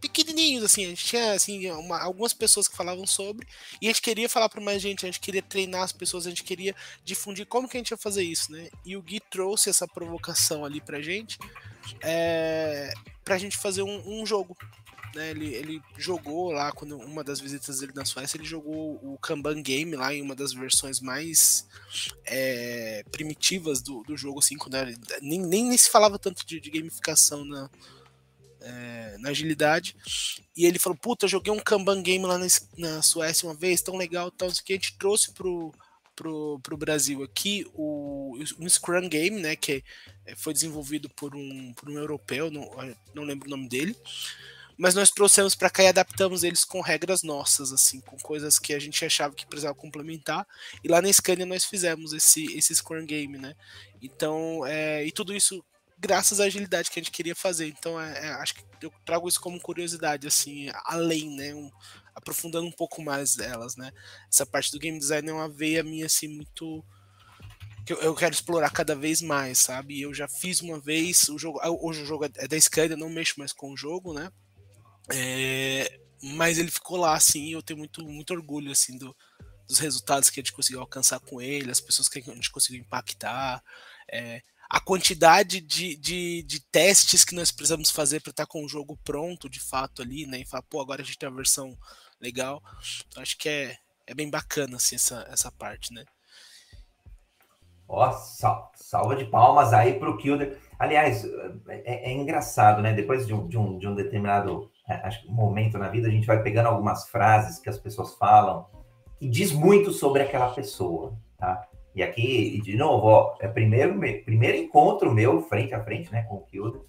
[0.00, 3.46] pequenininhos, assim, a gente tinha assim, uma, algumas pessoas que falavam sobre,
[3.80, 6.30] e a gente queria falar para mais gente, a gente queria treinar as pessoas, a
[6.30, 8.68] gente queria difundir como que a gente ia fazer isso, né?
[8.84, 11.38] E o Gui trouxe essa provocação ali pra gente,
[12.00, 12.92] é,
[13.24, 14.56] pra gente fazer um, um jogo.
[15.14, 19.16] Né, ele, ele jogou lá, quando uma das visitas dele na Suécia, ele jogou o
[19.18, 21.66] Kanban Game lá em uma das versões mais
[22.26, 24.76] é, primitivas do, do jogo, assim, quando
[25.22, 27.70] nem, nem se falava tanto de, de gamificação na,
[28.68, 29.96] é, na agilidade.
[30.56, 32.46] E ele falou: Puta, joguei um Kanban game lá na,
[32.76, 35.72] na Suécia uma vez, tão legal, tal, isso que a gente trouxe pro,
[36.14, 39.56] pro, pro Brasil aqui o um Scrum Game, né?
[39.56, 39.82] Que
[40.26, 42.68] é, foi desenvolvido por um, por um europeu, não,
[43.14, 43.96] não lembro o nome dele.
[44.76, 48.72] Mas nós trouxemos para cá e adaptamos eles com regras nossas, assim, com coisas que
[48.72, 50.46] a gente achava que precisava complementar.
[50.84, 53.56] E lá na Scania nós fizemos esse, esse Scrum Game, né?
[54.00, 55.64] Então, é, e tudo isso
[55.98, 57.66] graças à agilidade que a gente queria fazer.
[57.66, 61.54] Então, é, é, acho que eu trago isso como curiosidade, assim, além, né?
[61.54, 61.70] Um,
[62.14, 63.90] aprofundando um pouco mais delas, né?
[64.30, 66.84] Essa parte do game design é uma veia minha, assim, muito.
[67.84, 70.00] que eu, eu quero explorar cada vez mais, sabe?
[70.00, 71.58] Eu já fiz uma vez, o jogo.
[71.60, 74.30] Ah, hoje o jogo é da Scania, não mexo mais com o jogo, né?
[75.10, 79.16] É, mas ele ficou lá, assim, e eu tenho muito, muito orgulho, assim, do,
[79.66, 82.80] dos resultados que a gente conseguiu alcançar com ele, as pessoas que a gente conseguiu
[82.80, 83.62] impactar.
[84.10, 88.64] É, a quantidade de, de, de, testes que nós precisamos fazer para estar tá com
[88.64, 90.40] o jogo pronto, de fato, ali, né?
[90.40, 91.76] E falar, pô, agora a gente tem a versão
[92.20, 92.62] legal.
[93.06, 96.04] Então, acho que é, é bem bacana, assim, essa, essa parte, né?
[97.88, 100.58] Ó, sal, salva de palmas aí para o Kilder.
[100.78, 101.24] Aliás,
[101.68, 102.92] é, é, engraçado, né?
[102.92, 106.26] Depois de um, de um, de um determinado é, acho, momento na vida, a gente
[106.26, 108.66] vai pegando algumas frases que as pessoas falam
[109.18, 111.67] que diz muito sobre aquela pessoa, tá?
[111.94, 116.36] E aqui, de novo, ó, é primeiro, primeiro encontro meu frente a frente, né, com
[116.36, 116.82] o Kilder.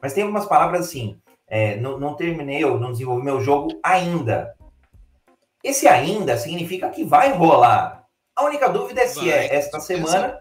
[0.00, 4.54] Mas tem algumas palavras assim, é, não, não terminei, eu não desenvolvi meu jogo ainda.
[5.62, 8.04] Esse ainda significa que vai rolar.
[8.34, 10.40] A única dúvida é se vai, é esta semana,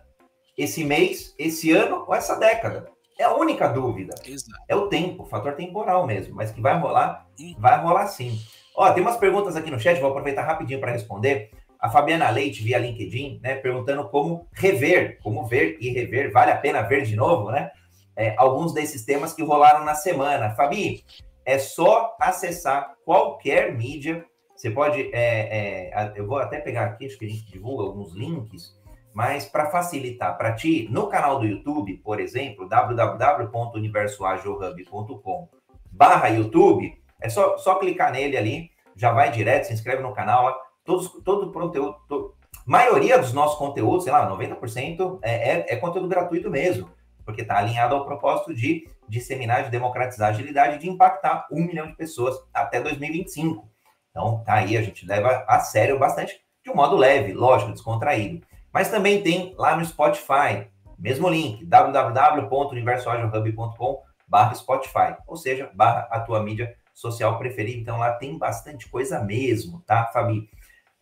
[0.58, 2.90] esse mês, esse ano ou essa década.
[3.20, 4.16] É a única dúvida.
[4.26, 4.64] Exato.
[4.68, 6.34] É o tempo, o fator temporal mesmo.
[6.34, 7.28] Mas que vai rolar,
[7.60, 8.40] vai rolar sim.
[8.76, 12.64] Ó, tem umas perguntas aqui no chat, vou aproveitar rapidinho para responder a Fabiana Leite
[12.64, 17.16] via LinkedIn, né, perguntando como rever, como ver e rever, vale a pena ver de
[17.16, 17.72] novo, né?
[18.16, 20.52] É, alguns desses temas que rolaram na semana.
[20.52, 21.04] Fabi,
[21.44, 24.24] é só acessar qualquer mídia.
[24.56, 28.14] Você pode, é, é, eu vou até pegar aqui, acho que a gente divulga alguns
[28.14, 28.80] links,
[29.12, 35.50] mas para facilitar para ti, no canal do YouTube, por exemplo, www.universoagilhub.com
[35.92, 40.56] barra YouTube, é só, só clicar nele ali, já vai direto, se inscreve no canal,
[40.92, 42.36] todos, todo o conteúdo,
[42.66, 46.90] maioria dos nossos conteúdos, sei lá, 90% é, é, é conteúdo gratuito mesmo,
[47.24, 51.88] porque está alinhado ao propósito de disseminar, de democratizar a agilidade, de impactar um milhão
[51.88, 53.70] de pessoas até 2025.
[54.10, 58.46] Então, tá aí, a gente leva a sério bastante, de um modo leve, lógico, descontraído.
[58.74, 60.68] Mas também tem lá no Spotify,
[60.98, 67.82] mesmo link, www.universoagilhub.com barra Spotify, ou seja, barra a tua mídia social preferida.
[67.82, 70.50] Então lá tem bastante coisa mesmo, tá, Fabi?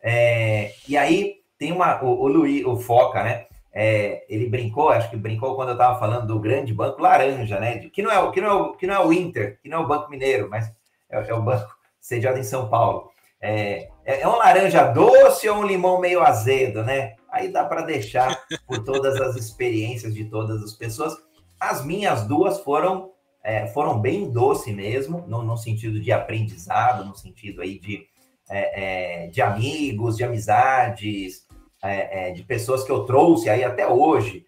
[0.02, 3.46] É, e aí tem uma, o, o Luiz, o Foca, né?
[3.72, 7.80] É, ele brincou, acho que brincou quando eu estava falando do grande banco laranja, né?
[7.90, 9.82] Que não é, que não é, o, que não é o Inter, que não é
[9.82, 10.72] o Banco Mineiro, mas
[11.10, 13.12] é, é o banco sediado em São Paulo.
[13.42, 17.16] É, é, é um laranja doce ou um limão meio azedo, né?
[17.32, 21.16] Aí dá para deixar por todas as experiências de todas as pessoas.
[21.60, 23.12] As minhas duas foram
[23.44, 28.06] é, foram bem doce mesmo, no, no, sentido de aprendizado, no sentido aí de
[28.50, 31.48] é, é, de amigos, de amizades,
[31.84, 34.46] é, é, de pessoas que eu trouxe aí até hoje,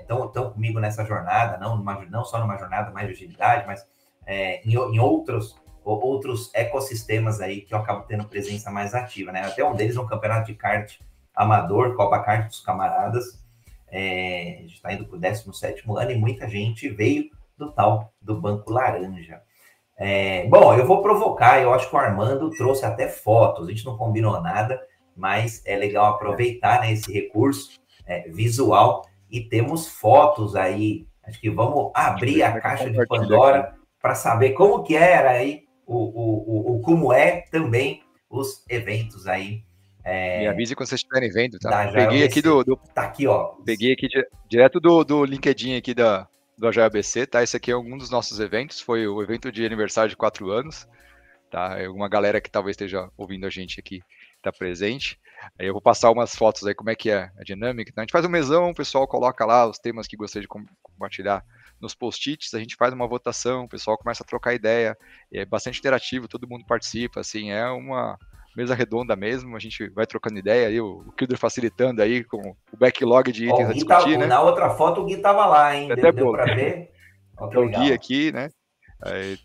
[0.00, 3.86] estão é, comigo nessa jornada, não, numa, não só numa jornada mais de agilidade, mas
[4.64, 9.42] em, em, outros, outros ecossistemas aí que eu acabo tendo presença mais ativa, né?
[9.44, 10.98] Até um deles é um campeonato de kart
[11.34, 13.42] amador, Copa Kart dos Camaradas,
[13.90, 13.96] a
[14.60, 18.70] gente está indo para o 17 ano e muita gente veio do tal do Banco
[18.70, 19.42] Laranja.
[20.04, 23.84] É, bom, eu vou provocar, eu acho que o Armando trouxe até fotos, a gente
[23.84, 24.80] não combinou nada,
[25.16, 31.06] mas é legal aproveitar né, esse recurso é, visual e temos fotos aí.
[31.22, 35.96] Acho que vamos abrir a caixa de Pandora para saber como que era aí, o,
[35.96, 39.62] o, o, o, como é também os eventos aí.
[40.04, 41.92] É, Me avise quando vocês estiverem vendo, tá?
[41.92, 43.52] Peguei aqui do, do, Tá aqui, ó.
[43.64, 44.08] Peguei aqui
[44.48, 46.26] direto do, do LinkedIn aqui da,
[46.62, 47.42] do AJABC, tá?
[47.42, 50.86] Esse aqui é um dos nossos eventos, foi o evento de aniversário de quatro anos,
[51.50, 51.76] tá?
[51.76, 54.00] É uma galera que talvez esteja ouvindo a gente aqui
[54.36, 55.18] está presente.
[55.58, 57.90] Eu vou passar umas fotos aí como é que é a dinâmica.
[57.90, 60.62] Então, a gente faz um mesão, o pessoal coloca lá os temas que gostaria de
[60.80, 61.44] compartilhar
[61.80, 64.96] nos post-its, a gente faz uma votação, o pessoal começa a trocar ideia,
[65.32, 68.16] é bastante interativo, todo mundo participa, assim, é uma
[68.56, 72.38] mesa redonda mesmo, a gente vai trocando ideia aí, o, o Kilder facilitando aí com
[72.72, 74.26] o backlog de itens a discutir, tá, né?
[74.26, 75.90] Na outra foto o Gui tava lá, hein?
[75.90, 76.90] Até deu, deu para ver?
[77.38, 78.50] Oh, o Gui aqui, né?
[79.02, 79.38] Aí,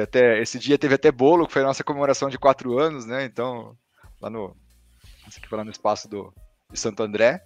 [0.00, 3.24] até, esse dia teve até bolo, que foi a nossa comemoração de quatro anos, né?
[3.24, 3.76] Então,
[4.20, 4.56] lá no,
[5.26, 6.32] aqui foi lá no espaço do,
[6.70, 7.42] de Santo André.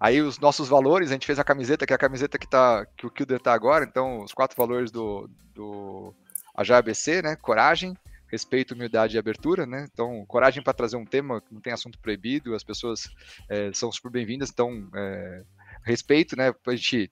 [0.00, 2.84] Aí os nossos valores, a gente fez a camiseta, que é a camiseta que, tá,
[2.96, 6.12] que o Kilder tá agora, então os quatro valores do, do
[6.56, 7.36] AJABC, né?
[7.36, 7.94] Coragem,
[8.34, 9.86] respeito, humildade e abertura, né?
[9.92, 13.08] Então, coragem para trazer um tema que não tem assunto proibido, as pessoas
[13.48, 15.42] é, são super bem-vindas, então, é,
[15.84, 16.52] respeito, né?
[16.66, 17.10] A gente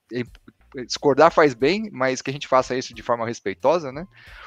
[0.86, 4.06] discordar faz bem, mas que a gente faça isso de forma respeitosa, né?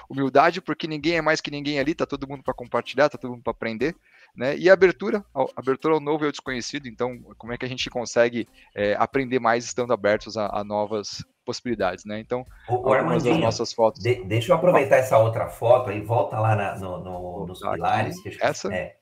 [0.10, 3.32] Humildade, porque ninguém é mais que ninguém ali, tá todo mundo para compartilhar, tá todo
[3.32, 3.96] mundo para aprender,
[4.36, 4.58] né?
[4.58, 5.24] E abertura,
[5.56, 9.40] abertura ao novo e ao desconhecido, então como é que a gente consegue é, aprender
[9.40, 12.20] mais estando abertos a, a, novas possibilidades, né?
[12.20, 14.02] Então, o, algumas das nossas fotos.
[14.02, 18.22] De, deixa eu aproveitar essa outra foto aí, volta lá na, no, no, nos pilares.
[18.22, 18.74] Que essa?
[18.74, 18.96] É,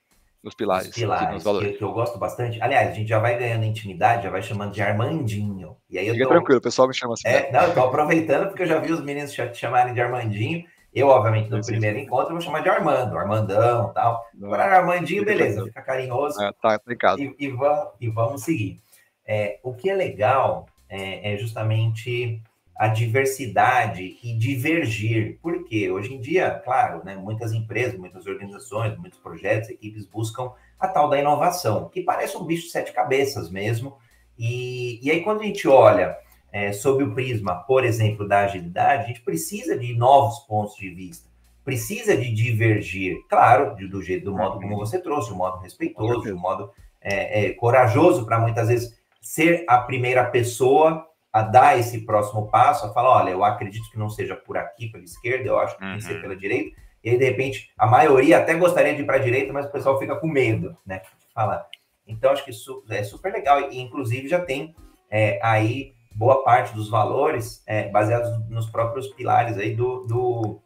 [0.43, 1.71] nos pilares, nos pilares nos valores.
[1.71, 2.61] Que, que, eu gosto bastante.
[2.61, 5.77] Aliás, a gente já vai ganhando intimidade, já vai chamando de Armandinho.
[5.89, 6.31] E aí eu Fica tô...
[6.31, 7.27] tranquilo, o pessoal me chama assim.
[7.27, 10.65] É, não, eu tô aproveitando porque eu já vi os meninos te chamarem de Armandinho.
[10.93, 14.23] Eu, obviamente, no primeiro encontro, vou chamar de Armando, Armandão tal.
[14.43, 16.39] Agora, Armandinho, beleza, fica carinhoso.
[16.39, 17.19] É, tá aplicado.
[17.19, 18.79] E, e, vamos, e vamos seguir.
[19.25, 22.39] É, o que é legal é, é justamente
[22.75, 25.39] a diversidade e divergir.
[25.41, 30.87] Porque hoje em dia, claro, né, muitas empresas, muitas organizações, muitos projetos, equipes buscam a
[30.87, 33.97] tal da inovação, que parece um bicho de sete cabeças mesmo.
[34.37, 36.15] E, e aí, quando a gente olha
[36.51, 40.89] é, sob o prisma, por exemplo, da agilidade, a gente precisa de novos pontos de
[40.89, 41.27] vista,
[41.63, 46.37] precisa de divergir, claro, do, jeito, do modo como você trouxe, do modo respeitoso, do
[46.37, 46.71] modo
[47.01, 52.85] é, é, corajoso para muitas vezes ser a primeira pessoa a dar esse próximo passo,
[52.85, 55.83] a falar, olha, eu acredito que não seja por aqui, pela esquerda, eu acho que
[55.83, 56.21] tem que ser uhum.
[56.21, 59.51] pela direita, e aí, de repente, a maioria até gostaria de ir para a direita,
[59.51, 61.01] mas o pessoal fica com medo, né,
[61.33, 61.65] falar.
[62.05, 64.75] Então, acho que isso é super legal, e inclusive já tem
[65.09, 70.61] é, aí boa parte dos valores é, baseados nos próprios pilares aí do, do,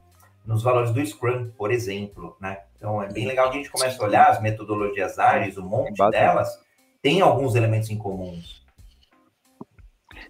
[0.45, 2.59] nos valores do Scrum, por exemplo, né?
[2.75, 5.97] Então, é bem legal que a gente comece a olhar as metodologias ágeis, um monte
[6.11, 6.59] delas,
[7.07, 8.61] tem alguns elementos em comuns.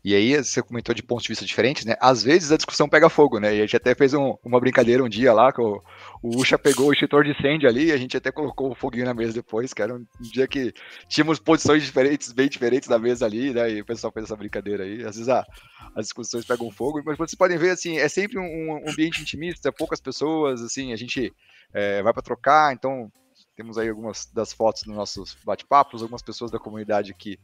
[0.06, 1.96] E aí, você comentou de pontos de vista diferentes, né?
[2.00, 3.56] Às vezes a discussão pega fogo, né?
[3.56, 5.82] E a gente até fez um, uma brincadeira um dia lá, que o,
[6.22, 9.06] o Usha pegou o extintor de incêndio ali, e a gente até colocou o foguinho
[9.06, 10.72] na mesa depois, que era um dia que
[11.10, 13.72] tínhamos posições diferentes, bem diferentes na mesa ali, né?
[13.72, 15.04] E o pessoal fez essa brincadeira aí.
[15.04, 18.90] Às vezes as discussões pegam fogo, mas vocês podem ver, assim, é sempre um, um
[18.90, 21.34] ambiente intimista, poucas pessoas, assim, a gente
[21.74, 23.12] é, vai para trocar, então
[23.58, 27.40] temos aí algumas das fotos dos nossos bate-papos, algumas pessoas da comunidade que,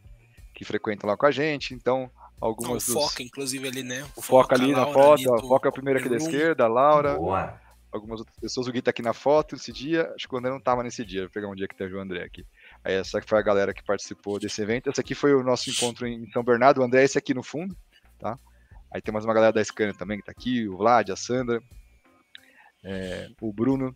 [0.54, 2.10] que frequentam lá com a gente, então
[2.40, 4.08] algumas Não, o Foca, inclusive, ali, né?
[4.16, 7.16] O Foca, ali na foto, a Foca é a primeira aqui da esquerda, a Laura.
[7.16, 7.60] Boa.
[7.92, 10.52] Algumas outras pessoas, o Gui tá aqui na foto esse dia, acho que o André
[10.52, 12.46] não tava nesse dia, vou pegar um dia que teve o André aqui.
[12.84, 14.90] Aí essa foi a galera que participou desse evento.
[14.90, 17.44] Esse aqui foi o nosso encontro em São Bernardo, o André é esse aqui no
[17.44, 17.76] fundo,
[18.20, 18.38] tá?
[18.92, 21.62] Aí tem mais uma galera da Scania também que tá aqui, o Vlad, a Sandra,
[22.84, 23.96] é, o Bruno,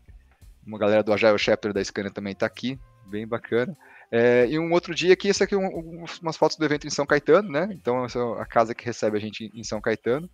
[0.67, 3.75] uma galera do Agile Chapter da Scania também tá aqui, bem bacana.
[4.11, 7.05] É, e um outro dia que esse aqui um, umas fotos do evento em São
[7.05, 7.69] Caetano, né?
[7.71, 10.29] Então essa é a casa que recebe a gente em São Caetano.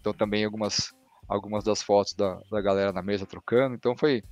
[0.00, 0.92] Então também algumas
[1.28, 3.74] algumas das fotos da, da galera na mesa trocando.
[3.74, 4.22] Então foi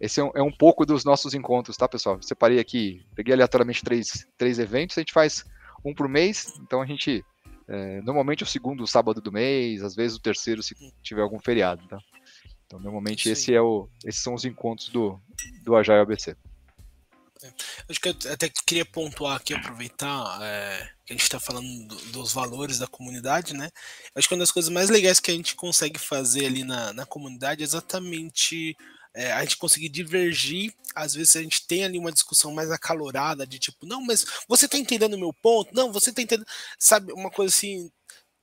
[0.00, 2.20] esse é um, é um, pouco dos nossos encontros, tá, pessoal?
[2.22, 4.96] Separei aqui, peguei aleatoriamente três, três eventos.
[4.96, 5.44] A gente faz
[5.84, 6.54] um por mês.
[6.60, 7.24] Então a gente
[7.68, 11.86] é, normalmente o segundo sábado do mês, às vezes o terceiro se tiver algum feriado,
[11.88, 11.98] tá?
[12.74, 15.20] Então normalmente esse é o, esses são os encontros do
[15.62, 16.36] do Agile ABC.
[17.42, 17.52] É.
[17.88, 21.96] Acho que eu até queria pontuar aqui, aproveitar é, que a gente está falando do,
[22.06, 23.70] dos valores da comunidade, né?
[24.14, 27.06] Acho que uma das coisas mais legais que a gente consegue fazer ali na, na
[27.06, 28.76] comunidade é exatamente
[29.14, 30.74] é, a gente conseguir divergir.
[30.96, 34.66] Às vezes a gente tem ali uma discussão mais acalorada, de tipo, não, mas você
[34.66, 35.72] está entendendo o meu ponto?
[35.72, 36.46] Não, você está entendendo.
[36.76, 37.88] Sabe, uma coisa assim.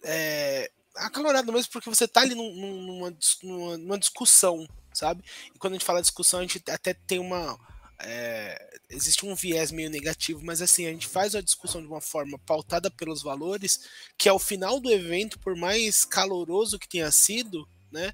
[0.04, 5.24] É, acalorado mesmo porque você está ali num, numa, numa, numa discussão, sabe?
[5.54, 7.58] E quando a gente fala discussão, a gente até tem uma
[8.04, 12.02] é, existe um viés meio negativo, mas assim, a gente faz a discussão de uma
[12.02, 13.88] forma pautada pelos valores,
[14.18, 18.12] que ao final do evento, por mais caloroso que tenha sido, né?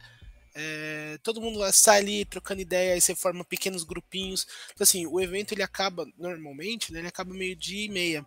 [0.59, 4.47] É, todo mundo sai ali trocando ideia, aí você forma pequenos grupinhos.
[4.73, 8.25] Então, assim, o evento ele acaba, normalmente, né, ele acaba meio dia e meia.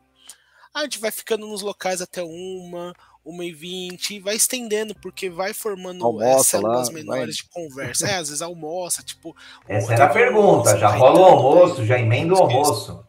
[0.72, 2.94] A gente vai ficando nos locais até uma,
[3.31, 7.45] uma e vinte, e vai estendendo, porque vai formando almoça células lá, menores vai.
[7.45, 8.07] de conversa.
[8.07, 9.37] É, às vezes almoça, tipo.
[9.68, 13.05] Essa era a pergunta, já rola o almoço, já emenda o almoço.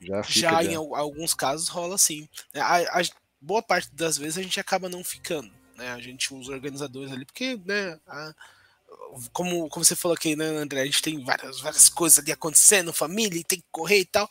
[0.00, 2.26] Já, já em alguns casos rola sim.
[2.54, 3.02] A, a,
[3.40, 5.90] boa parte das vezes a gente acaba não ficando, né?
[5.92, 8.34] A gente os organizadores ali, porque, né, a,
[9.32, 10.82] como, como você falou aqui, né, André?
[10.82, 14.28] A gente tem várias, várias coisas ali acontecendo, família, tem que correr e tal.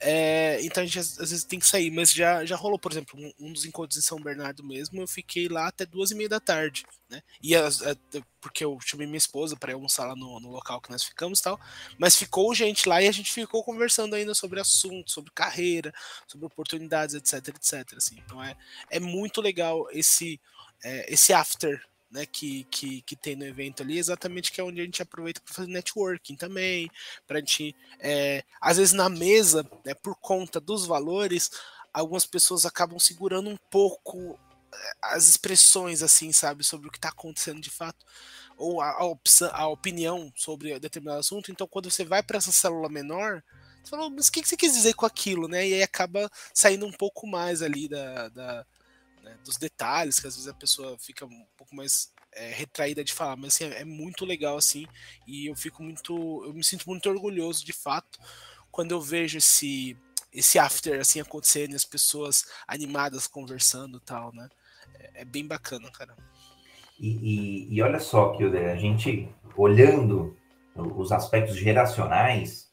[0.00, 3.18] É, então a gente às, vezes tem que sair, mas já, já rolou, por exemplo,
[3.18, 6.28] um, um, dos encontros em São Bernardo mesmo, eu fiquei lá até duas e meia
[6.28, 7.22] da tarde, né?
[7.42, 7.96] E as, a,
[8.40, 11.42] porque eu chamei minha esposa para almoçar lá no, no local que nós ficamos e
[11.42, 11.60] tal,
[11.98, 15.92] mas ficou gente lá e a gente ficou conversando ainda sobre assuntos, sobre carreira,
[16.26, 17.96] sobre oportunidades, etc, etc.
[17.96, 18.16] Assim.
[18.24, 18.56] Então é,
[18.90, 20.40] é muito legal esse,
[20.82, 21.80] é, esse after
[22.10, 25.40] né, que, que, que tem no evento ali, exatamente que é onde a gente aproveita
[25.40, 26.90] para fazer networking também,
[27.26, 31.50] para a gente, é, às vezes na mesa, né, por conta dos valores,
[31.92, 34.38] algumas pessoas acabam segurando um pouco
[34.72, 38.04] é, as expressões, assim, sabe, sobre o que está acontecendo de fato,
[38.56, 41.50] ou a, a, opção, a opinião sobre determinado assunto.
[41.50, 43.42] Então, quando você vai para essa célula menor,
[43.82, 45.66] você fala, mas o que, que você quis dizer com aquilo, né?
[45.66, 48.66] E aí acaba saindo um pouco mais ali da, da
[49.26, 53.12] né, dos detalhes, que às vezes a pessoa fica um pouco mais é, retraída de
[53.12, 54.86] falar, mas assim, é, é, muito legal assim,
[55.26, 58.18] e eu fico muito, eu me sinto muito orgulhoso de fato
[58.70, 59.96] quando eu vejo esse
[60.32, 64.50] esse after assim acontecendo, as pessoas animadas conversando, tal, né?
[64.98, 66.14] É, é bem bacana, cara.
[67.00, 70.36] E, e, e olha só que a gente olhando
[70.74, 72.65] os aspectos geracionais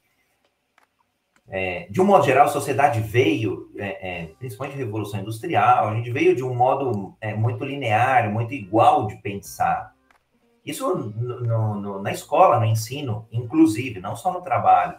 [1.49, 5.95] é, de um modo geral, a sociedade veio, é, é, principalmente a Revolução Industrial, a
[5.95, 9.93] gente veio de um modo é, muito linear, muito igual de pensar.
[10.65, 14.97] Isso no, no, na escola, no ensino, inclusive, não só no trabalho.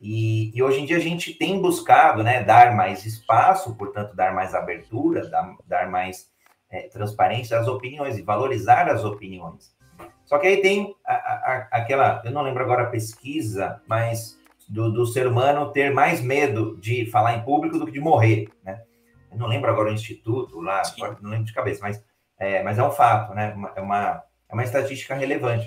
[0.00, 4.32] E, e, hoje em dia a gente tem buscado né, dar mais espaço, portanto, dar
[4.32, 6.28] mais abertura, dar, dar mais
[6.70, 9.76] é, transparência às opiniões e valorizar as opiniões.
[10.24, 14.37] Só que aí tem a, a, aquela, eu não lembro agora a pesquisa, mas
[14.68, 18.48] do, do, ser humano ter mais medo de falar em público do que de morrer,
[18.62, 18.82] né?
[19.30, 20.82] Eu não lembro agora o instituto lá,
[21.20, 22.02] não lembro de cabeça, mas
[22.38, 23.54] é, mas é um fato, né?
[23.74, 25.66] É uma, é uma estatística relevante.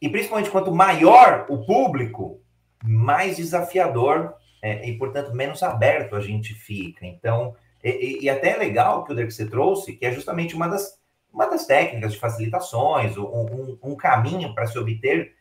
[0.00, 2.40] E principalmente quanto maior o público,
[2.84, 7.04] mais desafiador é, e, portanto, menos aberto a gente fica.
[7.04, 10.68] Então, e, e até é legal que o Dirk você trouxe, que é justamente uma
[10.68, 10.98] das,
[11.32, 15.34] uma das técnicas de facilitações, um, um, um caminho para se obter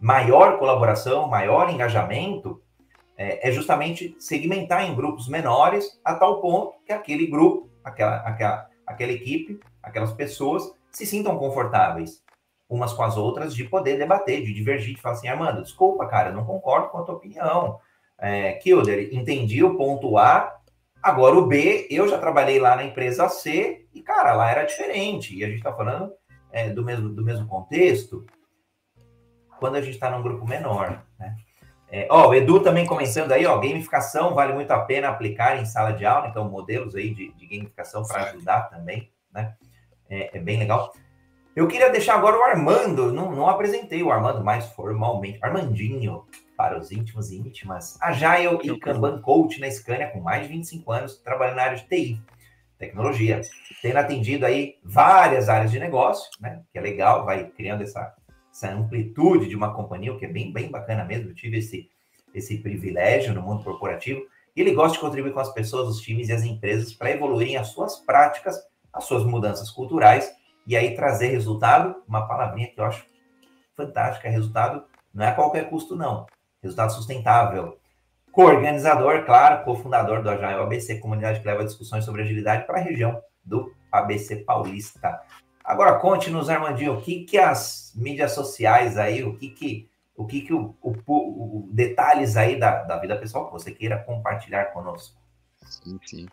[0.00, 2.62] maior colaboração, maior engajamento,
[3.16, 8.66] é, é, justamente segmentar em grupos menores a tal ponto que aquele grupo, aquela, aquela,
[8.86, 12.22] aquela equipe, aquelas pessoas se sintam confortáveis
[12.68, 16.30] umas com as outras de poder debater, de divergir, de falar assim, Armando, desculpa, cara,
[16.30, 17.80] não concordo com a tua opinião.
[18.16, 20.56] É, Kilder, entendi o ponto A,
[21.02, 25.36] agora o B, eu já trabalhei lá na empresa C e, cara, lá era diferente.
[25.36, 26.12] E a gente está falando
[26.52, 28.24] é, do, mesmo, do mesmo contexto
[29.60, 31.36] quando a gente está num grupo menor, né?
[31.92, 35.66] É, ó, o Edu também começando aí, ó, gamificação vale muito a pena aplicar em
[35.66, 39.54] sala de aula, então modelos aí de, de gamificação para ajudar também, né?
[40.08, 40.92] É, é, bem legal.
[41.54, 46.24] Eu queria deixar agora o Armando, não, não apresentei o Armando mais formalmente, Armandinho,
[46.56, 50.92] para os íntimos e íntimas, Agile e Kanban Coach na Scania, com mais de 25
[50.92, 52.22] anos, trabalhando na área de TI,
[52.78, 53.40] tecnologia,
[53.82, 56.62] tendo atendido aí várias áreas de negócio, né?
[56.72, 58.14] Que é legal, vai criando essa
[58.50, 61.30] essa amplitude de uma companhia, o que é bem, bem bacana mesmo.
[61.30, 61.88] Eu tive esse,
[62.34, 64.22] esse privilégio no mundo corporativo.
[64.56, 67.68] Ele gosta de contribuir com as pessoas, os times e as empresas para evoluírem as
[67.68, 68.60] suas práticas,
[68.92, 70.30] as suas mudanças culturais
[70.66, 73.04] e aí trazer resultado, uma palavrinha que eu acho
[73.76, 76.26] fantástica, resultado não é a qualquer custo, não.
[76.62, 77.78] Resultado sustentável.
[78.30, 83.20] Co-organizador, claro, cofundador do Agile ABC, comunidade que leva discussões sobre agilidade para a região
[83.44, 85.20] do ABC Paulista.
[85.70, 90.40] Agora conte-nos, Armandinho, o que que as mídias sociais aí, o que que o que
[90.40, 95.16] que o, o, o detalhes aí da, da vida pessoal que você queira compartilhar conosco?
[95.64, 96.28] Sim, sim.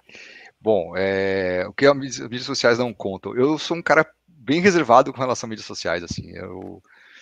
[0.59, 3.37] Bom, é, o que as mídias sociais não contam?
[3.37, 6.31] Eu sou um cara bem reservado com relação às mídias sociais, assim.
[6.31, 6.81] Eu,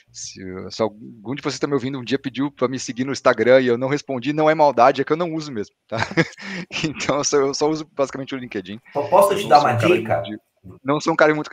[0.10, 0.42] se,
[0.72, 3.60] se, algum de vocês está me ouvindo um dia pediu para me seguir no Instagram
[3.60, 5.98] e eu não respondi, não é maldade, é que eu não uso mesmo, tá?
[6.86, 8.80] então eu só, eu só uso basicamente o LinkedIn.
[8.94, 10.22] posso te dar uma dica?
[10.22, 10.40] De,
[10.84, 11.50] não sou um cara muito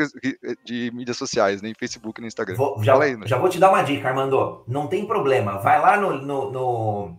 [0.64, 2.56] de mídias sociais, nem Facebook, nem Instagram.
[2.56, 3.26] Vou, já, aí, né?
[3.26, 4.64] já vou te dar uma dica, Armando.
[4.66, 5.58] Não tem problema.
[5.58, 7.18] Vai lá no, no, no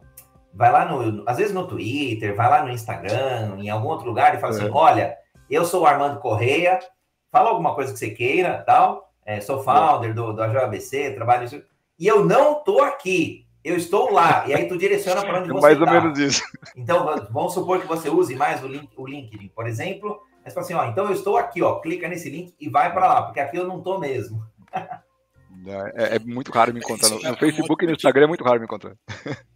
[0.54, 4.36] vai lá no, às vezes no Twitter, vai lá no Instagram, em algum outro lugar
[4.36, 4.66] e fala assim, é.
[4.66, 5.16] assim: olha,
[5.50, 6.80] eu sou o Armando Correia,
[7.32, 9.12] fala alguma coisa que você queira, tal.
[9.26, 11.62] É, sou founder do, do AJABC, trabalho isso.
[11.98, 14.44] E eu não tô aqui, eu estou lá.
[14.48, 15.86] E aí tu direciona para onde é você Mais tá.
[15.86, 16.44] ou menos isso.
[16.76, 20.54] Então, vamos supor que você use mais o, link, o LinkedIn, por exemplo Aí você
[20.54, 23.22] fala assim, ó, então eu estou aqui, ó, clica nesse link e vai para lá,
[23.24, 24.44] porque aqui eu não estou mesmo.
[25.96, 27.10] É, é, muito raro me encontrar.
[27.10, 28.96] No, no Facebook e no Instagram é muito raro me encontrar.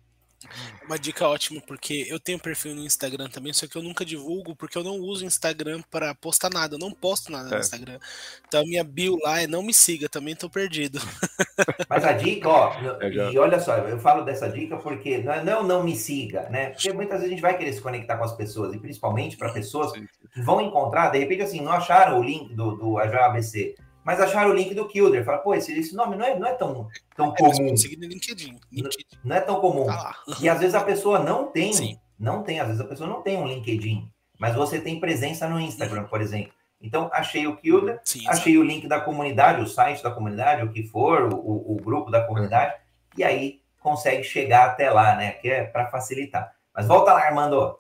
[0.86, 4.56] Uma dica ótima, porque eu tenho perfil no Instagram também, só que eu nunca divulgo,
[4.56, 7.52] porque eu não uso o Instagram para postar nada, eu não posto nada é.
[7.52, 8.00] no Instagram.
[8.48, 11.00] Então a minha bio lá é não me siga, também tô perdido.
[11.90, 12.74] Mas a dica, ó,
[13.12, 13.32] já...
[13.34, 16.70] e olha só, eu falo dessa dica porque não, é, não, não me siga, né?
[16.70, 19.52] Porque muitas vezes a gente vai querer se conectar com as pessoas, e principalmente para
[19.52, 23.76] pessoas que vão encontrar, de repente, assim, não acharam o link do, do ABC
[24.08, 25.26] mas acharam o link do Kilder.
[25.26, 27.76] Fala, pô, esse, esse nome não é, não é tão, tão é, comum.
[27.99, 29.05] LinkedIn, LinkedIn.
[29.22, 29.86] Não, é tão comum.
[29.86, 31.99] Tá e às vezes a pessoa não tem, Sim.
[32.18, 35.60] não tem, às vezes a pessoa não tem um LinkedIn, mas você tem presença no
[35.60, 36.53] Instagram, por exemplo.
[36.82, 40.72] Então, achei o Kilder, Sim, achei o link da comunidade, o site da comunidade, o
[40.72, 42.76] que for, o, o grupo da comunidade,
[43.18, 45.32] e aí consegue chegar até lá, né?
[45.32, 46.53] Que é para facilitar.
[46.74, 47.78] Mas volta lá, Armando.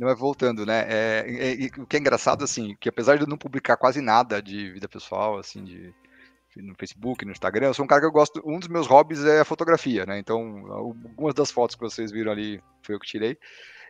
[0.00, 0.86] Não é voltando, né?
[0.88, 4.40] É, é, o que é engraçado, assim, que apesar de eu não publicar quase nada
[4.40, 5.94] de vida pessoal, assim, de,
[6.56, 8.42] no Facebook, no Instagram, eu sou um cara que eu gosto.
[8.42, 10.18] Um dos meus hobbies é a fotografia, né?
[10.18, 13.36] Então, algumas das fotos que vocês viram ali foi eu que tirei.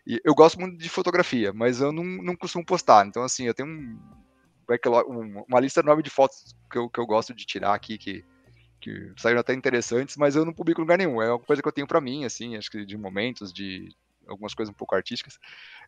[0.04, 3.06] E eu gosto muito de fotografia, mas eu não, não costumo postar.
[3.06, 7.32] Então, assim, eu tenho um, uma lista enorme de fotos que eu, que eu gosto
[7.32, 8.24] de tirar aqui, que,
[8.80, 11.22] que saíram até interessantes, mas eu não publico em lugar nenhum.
[11.22, 13.94] É uma coisa que eu tenho para mim, assim, acho que de momentos, de
[14.30, 15.38] algumas coisas um pouco artísticas.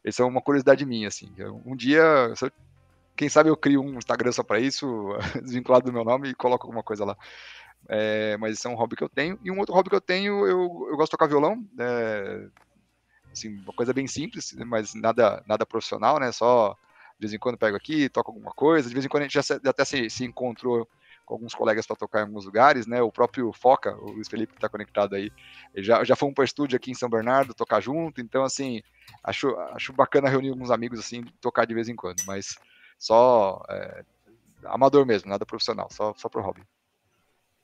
[0.05, 1.32] Essa é uma curiosidade minha, assim.
[1.64, 2.03] Um dia,
[3.16, 4.86] quem sabe eu crio um Instagram só para isso,
[5.43, 7.16] desvinculado do meu nome e coloco alguma coisa lá.
[7.88, 9.38] É, mas isso é um hobby que eu tenho.
[9.43, 11.64] E um outro hobby que eu tenho, eu, eu gosto de tocar violão.
[11.78, 12.47] É,
[13.32, 16.30] assim, uma coisa bem simples, mas nada, nada profissional, né?
[16.32, 16.76] Só
[17.18, 18.88] de vez em quando pego aqui, toco alguma coisa.
[18.88, 20.88] De vez em quando a gente já, já até se, se encontrou
[21.25, 23.01] com alguns colegas para tocar em alguns lugares, né?
[23.03, 25.31] O próprio Foca, o Luiz Felipe que está conectado aí,
[25.77, 28.83] já, já fomos para estúdio aqui em São Bernardo tocar junto, então assim,
[29.23, 32.57] acho, acho bacana reunir alguns amigos assim, tocar de vez em quando, mas
[32.99, 34.05] só é,
[34.64, 36.62] amador mesmo, nada profissional, só, só pro hobby.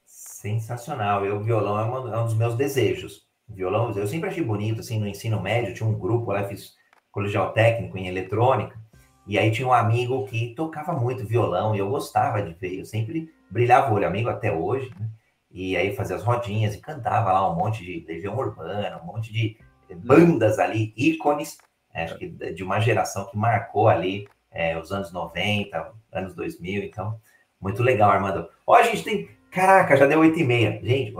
[0.04, 3.26] Sensacional, eu violão é, uma, é um dos meus desejos.
[3.48, 6.74] Violão, eu sempre achei bonito, assim, no ensino médio, tinha um grupo lá, fiz
[7.10, 8.78] colegial técnico em eletrônica,
[9.26, 12.84] e aí tinha um amigo que tocava muito violão, e eu gostava de ver, eu
[12.84, 15.08] sempre brilhava o olho, amigo até hoje, né?
[15.50, 19.32] E aí fazia as rodinhas e cantava lá um monte de Legião Urbana, um monte
[19.32, 19.56] de
[19.94, 21.56] bandas ali, ícones,
[21.94, 26.84] é, acho que de uma geração que marcou ali é, os anos 90, anos 2000,
[26.84, 27.18] então,
[27.60, 28.48] muito legal, Armando.
[28.66, 31.14] Ó, a gente tem, caraca, já deu 8 e meia, gente,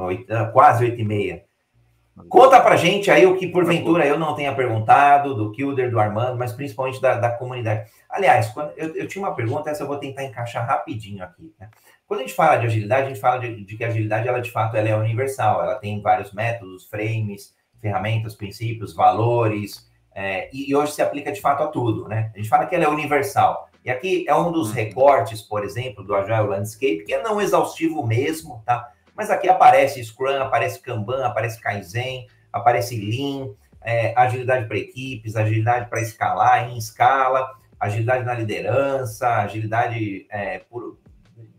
[0.52, 1.44] quase 8 e meia.
[2.28, 6.38] Conta pra gente aí o que porventura eu não tenha perguntado, do Kilder, do Armando,
[6.38, 7.90] mas principalmente da, da comunidade.
[8.08, 11.52] Aliás, quando, eu, eu, tinha uma pergunta, essa eu vou tentar encaixar rapidinho aqui.
[11.58, 11.68] Né?
[12.06, 14.40] Quando a gente fala de agilidade, a gente fala de, de, que a agilidade, ela
[14.40, 20.70] de fato ela é universal, ela tem vários métodos, frames, ferramentas, princípios, valores, é, e,
[20.70, 22.32] e, hoje se aplica de fato a tudo, né?
[22.34, 23.68] A gente fala que ela é universal.
[23.84, 24.74] E aqui é um dos uhum.
[24.74, 28.90] recortes, por exemplo, do Agile Landscape, que é não exaustivo mesmo, tá?
[29.18, 33.52] Mas aqui aparece Scrum, aparece Kanban, aparece Kaizen, aparece Lean,
[33.82, 37.50] é, agilidade para equipes, agilidade para escalar em escala,
[37.80, 41.00] agilidade na liderança, agilidade é, por,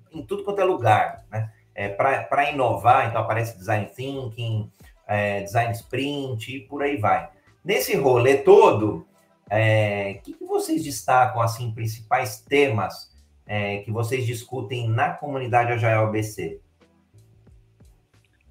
[0.10, 1.52] em tudo quanto é lugar, né?
[1.76, 4.72] É, Para inovar, então aparece design thinking,
[5.06, 7.30] é, design sprint e por aí vai.
[7.64, 9.06] Nesse rolê todo, o
[9.50, 13.12] é, que, que, vocês destacam, assim, principais temas
[13.46, 16.62] é, que vocês discutem na comunidade Agile BC?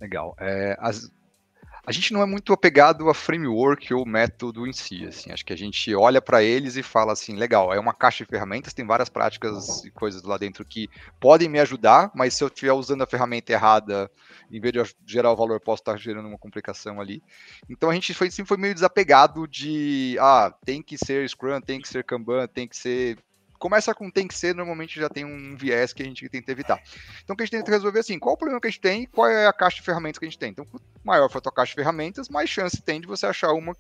[0.01, 0.37] Legal.
[0.39, 1.11] É, as,
[1.89, 5.55] a gente não é muito apegado a framework ou método em si, assim, acho que
[5.55, 8.85] a gente olha para eles e fala assim, legal, é uma caixa de ferramentas, tem
[8.85, 13.01] várias práticas e coisas lá dentro que podem me ajudar, mas se eu estiver usando
[13.01, 14.11] a ferramenta errada,
[14.53, 17.23] em vez de gerar o valor, posso estar gerando uma complicação ali.
[17.71, 21.81] Então a gente foi, sempre foi meio desapegado de, ah, tem que ser Scrum, tem
[21.81, 23.17] que ser Kanban, tem que ser
[23.59, 26.81] começa com tem que ser, normalmente já tem um viés que a gente tenta evitar.
[27.23, 28.81] Então, o que a gente tenta resolver é assim, qual o problema que a gente
[28.81, 30.51] tem e qual é a caixa de ferramentas que a gente tem.
[30.51, 30.67] Então,
[31.05, 33.77] maior for a tua caixa de ferramentas, mais chance tem de você achar uma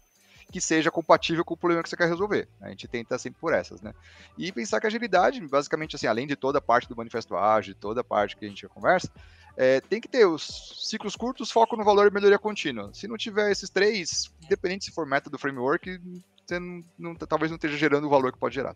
[0.50, 2.48] que seja compatível com o problema que você quer resolver.
[2.60, 3.94] A gente tenta sempre por essas, né?
[4.36, 8.00] E pensar que agilidade, basicamente, assim, além de toda a parte do manifesto ágil, toda
[8.00, 9.10] a parte que a gente conversa,
[9.56, 12.90] é, tem que ter os ciclos curtos, foco no valor e melhoria contínua.
[12.94, 16.00] Se não tiver esses três, independente se for método framework,
[16.46, 18.74] você não, não, talvez não esteja gerando o valor que pode gerar.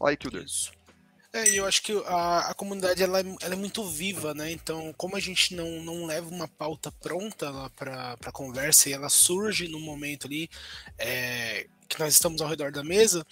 [0.00, 0.44] Aí, Kilder.
[0.44, 0.72] Isso.
[1.32, 4.50] É, eu acho que a, a comunidade ela, é, ela, é muito viva, né?
[4.50, 9.10] Então, como a gente não, não leva uma pauta pronta lá para conversa e ela
[9.10, 10.48] surge no momento ali
[10.98, 13.26] é, que nós estamos ao redor da mesa,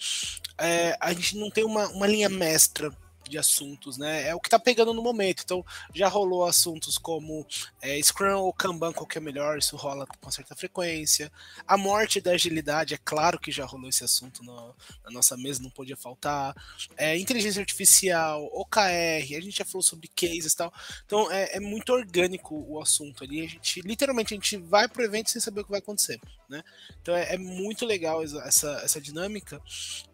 [0.57, 2.95] é, a gente não tem uma, uma linha mestra
[3.29, 4.27] de assuntos, né?
[4.27, 5.43] É o que tá pegando no momento.
[5.43, 7.45] Então, já rolou assuntos como
[7.81, 11.31] é, Scrum ou Kanban, qual que é melhor, isso rola com certa frequência.
[11.67, 15.61] A morte da agilidade, é claro que já rolou esse assunto no, na nossa mesa,
[15.61, 16.55] não podia faltar.
[16.97, 20.73] É, inteligência artificial, OKR, a gente já falou sobre cases e tal.
[21.05, 23.45] Então, é, é, muito orgânico o assunto ali.
[23.45, 26.19] A gente, literalmente, a gente vai pro evento sem saber o que vai acontecer,
[26.49, 26.63] né?
[27.01, 29.61] Então, é, é muito legal essa, essa dinâmica.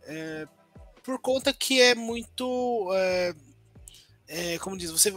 [0.03, 0.47] É,
[1.03, 2.89] por conta que é muito.
[2.93, 3.33] É,
[4.27, 5.09] é, como diz, você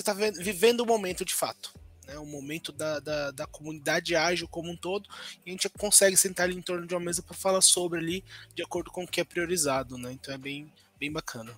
[0.00, 1.72] está vivendo o momento de fato.
[2.06, 5.08] Né, o momento da, da, da, comunidade ágil como um todo,
[5.44, 8.24] e a gente consegue sentar ali em torno de uma mesa para falar sobre ali,
[8.54, 10.12] de acordo com o que é priorizado, né?
[10.12, 11.52] Então é bem, bem bacana.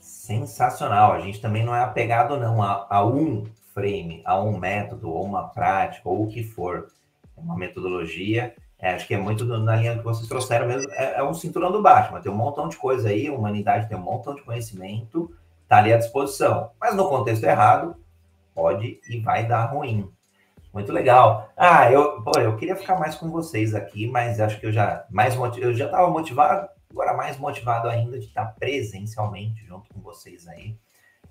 [0.00, 1.14] Sensacional.
[1.14, 3.44] A gente também não é apegado não a, a um
[3.74, 6.88] frame, a um método, ou uma prática, ou o que for.
[7.36, 10.90] É uma metodologia é, acho que é muito na linha que vocês trouxeram mesmo.
[10.92, 12.20] É, é um cinturão do Batman.
[12.20, 15.92] Tem um montão de coisa aí, a humanidade tem um montão de conhecimento, está ali
[15.92, 16.70] à disposição.
[16.80, 17.96] Mas no contexto errado,
[18.54, 20.10] pode e vai dar ruim.
[20.72, 21.50] Muito legal.
[21.56, 25.06] Ah, eu, pô, eu queria ficar mais com vocês aqui, mas acho que eu já
[25.10, 30.46] mais eu já estava motivado, agora mais motivado ainda de estar presencialmente junto com vocês
[30.46, 30.76] aí.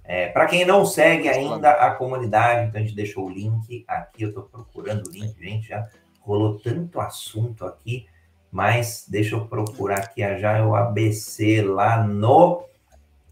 [0.03, 4.23] É, Para quem não segue ainda a comunidade, então a gente deixou o link aqui.
[4.23, 5.87] Eu estou procurando o link, gente, já
[6.25, 8.07] rolou tanto assunto aqui,
[8.51, 12.65] mas deixa eu procurar aqui já o ABC lá no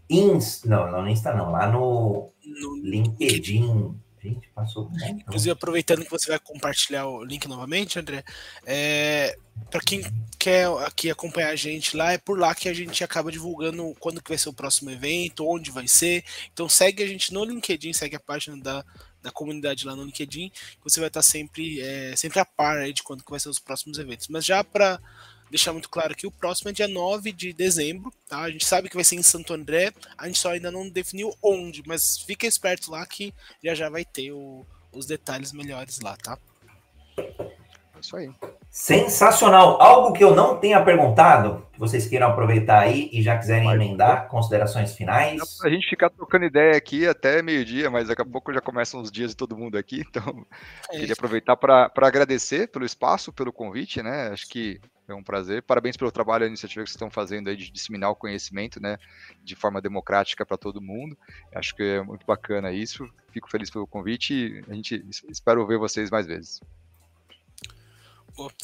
[0.08, 3.94] Insta, não, não no Insta não, lá no, no LinkedIn.
[4.22, 5.20] Gente, passou muito.
[5.20, 8.24] Inclusive, aproveitando que você vai compartilhar o link novamente, André,
[8.64, 9.36] é,
[9.70, 10.02] para quem
[10.38, 14.22] quer aqui acompanhar a gente lá, é por lá que a gente acaba divulgando quando
[14.22, 16.24] que vai ser o próximo evento, onde vai ser.
[16.54, 18.82] Então segue a gente no LinkedIn, segue a página da
[19.24, 20.52] da comunidade lá no LinkedIn,
[20.84, 24.28] você vai estar sempre, é, sempre a par de quando vai ser os próximos eventos.
[24.28, 25.00] Mas já para
[25.50, 28.42] deixar muito claro que o próximo é dia 9 de dezembro, tá?
[28.42, 31.34] A gente sabe que vai ser em Santo André, a gente só ainda não definiu
[31.42, 36.16] onde, mas fica esperto lá que já já vai ter o, os detalhes melhores lá,
[36.16, 36.38] tá?
[38.04, 38.30] É isso aí.
[38.68, 39.80] Sensacional.
[39.80, 43.76] Algo que eu não tenha perguntado, que vocês queiram aproveitar aí e já quiserem mas,
[43.76, 45.40] emendar, considerações finais.
[45.62, 49.10] A gente ficar trocando ideia aqui até meio-dia, mas daqui a pouco já começam os
[49.10, 50.44] dias de todo mundo aqui, então
[50.90, 54.28] é queria aproveitar para agradecer pelo espaço, pelo convite, né?
[54.28, 55.62] Acho que é um prazer.
[55.62, 58.82] Parabéns pelo trabalho e a iniciativa que vocês estão fazendo aí de disseminar o conhecimento,
[58.82, 58.98] né,
[59.42, 61.16] de forma democrática para todo mundo.
[61.54, 63.08] Acho que é muito bacana isso.
[63.30, 66.60] Fico feliz pelo convite e a gente espero ver vocês mais vezes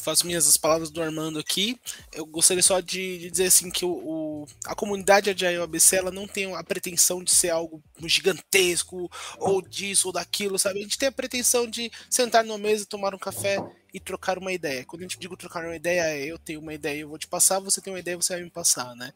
[0.01, 1.79] faço minhas as palavras do Armando aqui.
[2.11, 6.11] Eu gostaria só de, de dizer assim que o, o, a comunidade Agile ABC ela
[6.11, 10.79] não tem a pretensão de ser algo gigantesco ou disso ou daquilo, sabe?
[10.79, 13.57] A gente tem a pretensão de sentar numa mesa, tomar um café
[13.93, 14.85] e trocar uma ideia.
[14.85, 17.27] Quando a gente digo trocar uma ideia, é eu tenho uma ideia, eu vou te
[17.27, 19.13] passar, você tem uma ideia, você vai me passar, né?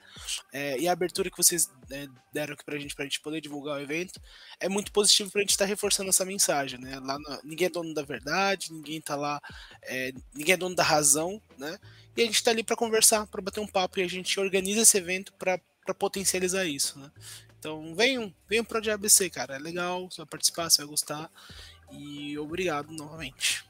[0.51, 3.77] É, e a abertura que vocês né, deram aqui pra gente, pra gente poder divulgar
[3.77, 4.19] o evento,
[4.59, 6.99] é muito positivo pra gente estar tá reforçando essa mensagem, né?
[6.99, 9.41] Lá no, ninguém é dono da verdade, ninguém tá lá,
[9.83, 11.79] é, ninguém é dono da razão, né?
[12.17, 14.81] E a gente tá ali para conversar, para bater um papo e a gente organiza
[14.81, 15.59] esse evento para
[15.97, 17.11] potencializar isso, né?
[17.59, 19.55] Então venham, venham para o ABC, cara.
[19.55, 21.31] É legal, você vai participar, você vai gostar.
[21.91, 23.65] E obrigado novamente.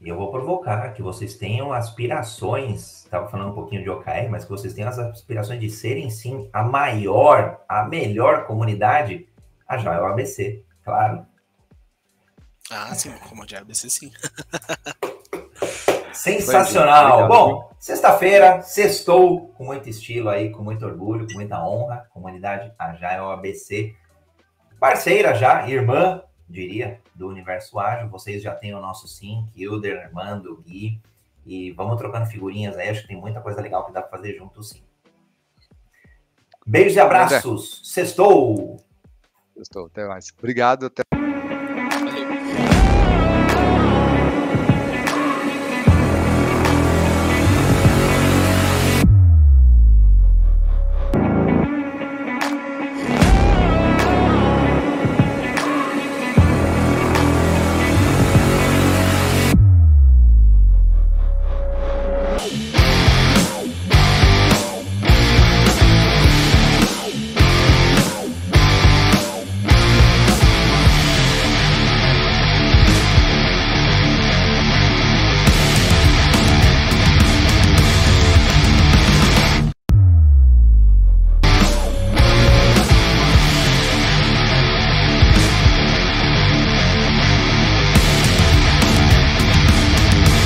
[0.00, 4.44] E eu vou provocar que vocês tenham aspirações, estava falando um pouquinho de OKR, mas
[4.44, 9.28] que vocês tenham as aspirações de serem sim a maior, a melhor comunidade,
[9.68, 11.26] a já é o ABC, claro.
[12.70, 14.10] Ah, sim, como a ABC, sim.
[16.14, 17.28] Sensacional.
[17.28, 22.06] Bom, sexta-feira, sextou com muito estilo aí, com muito orgulho, com muita honra.
[22.10, 23.94] Comunidade Agile ABC,
[24.78, 28.08] parceira já, irmã diria, do universo ágil.
[28.08, 31.00] Vocês já têm o nosso sim, Kilder, Armando, Gui,
[31.46, 32.88] e vamos trocando figurinhas aí.
[32.88, 34.82] Acho que tem muita coisa legal que dá para fazer junto sim.
[36.66, 37.82] Beijos e abraços.
[37.84, 38.82] Sextou!
[39.54, 40.32] Sextou, até mais.
[40.38, 41.02] Obrigado, até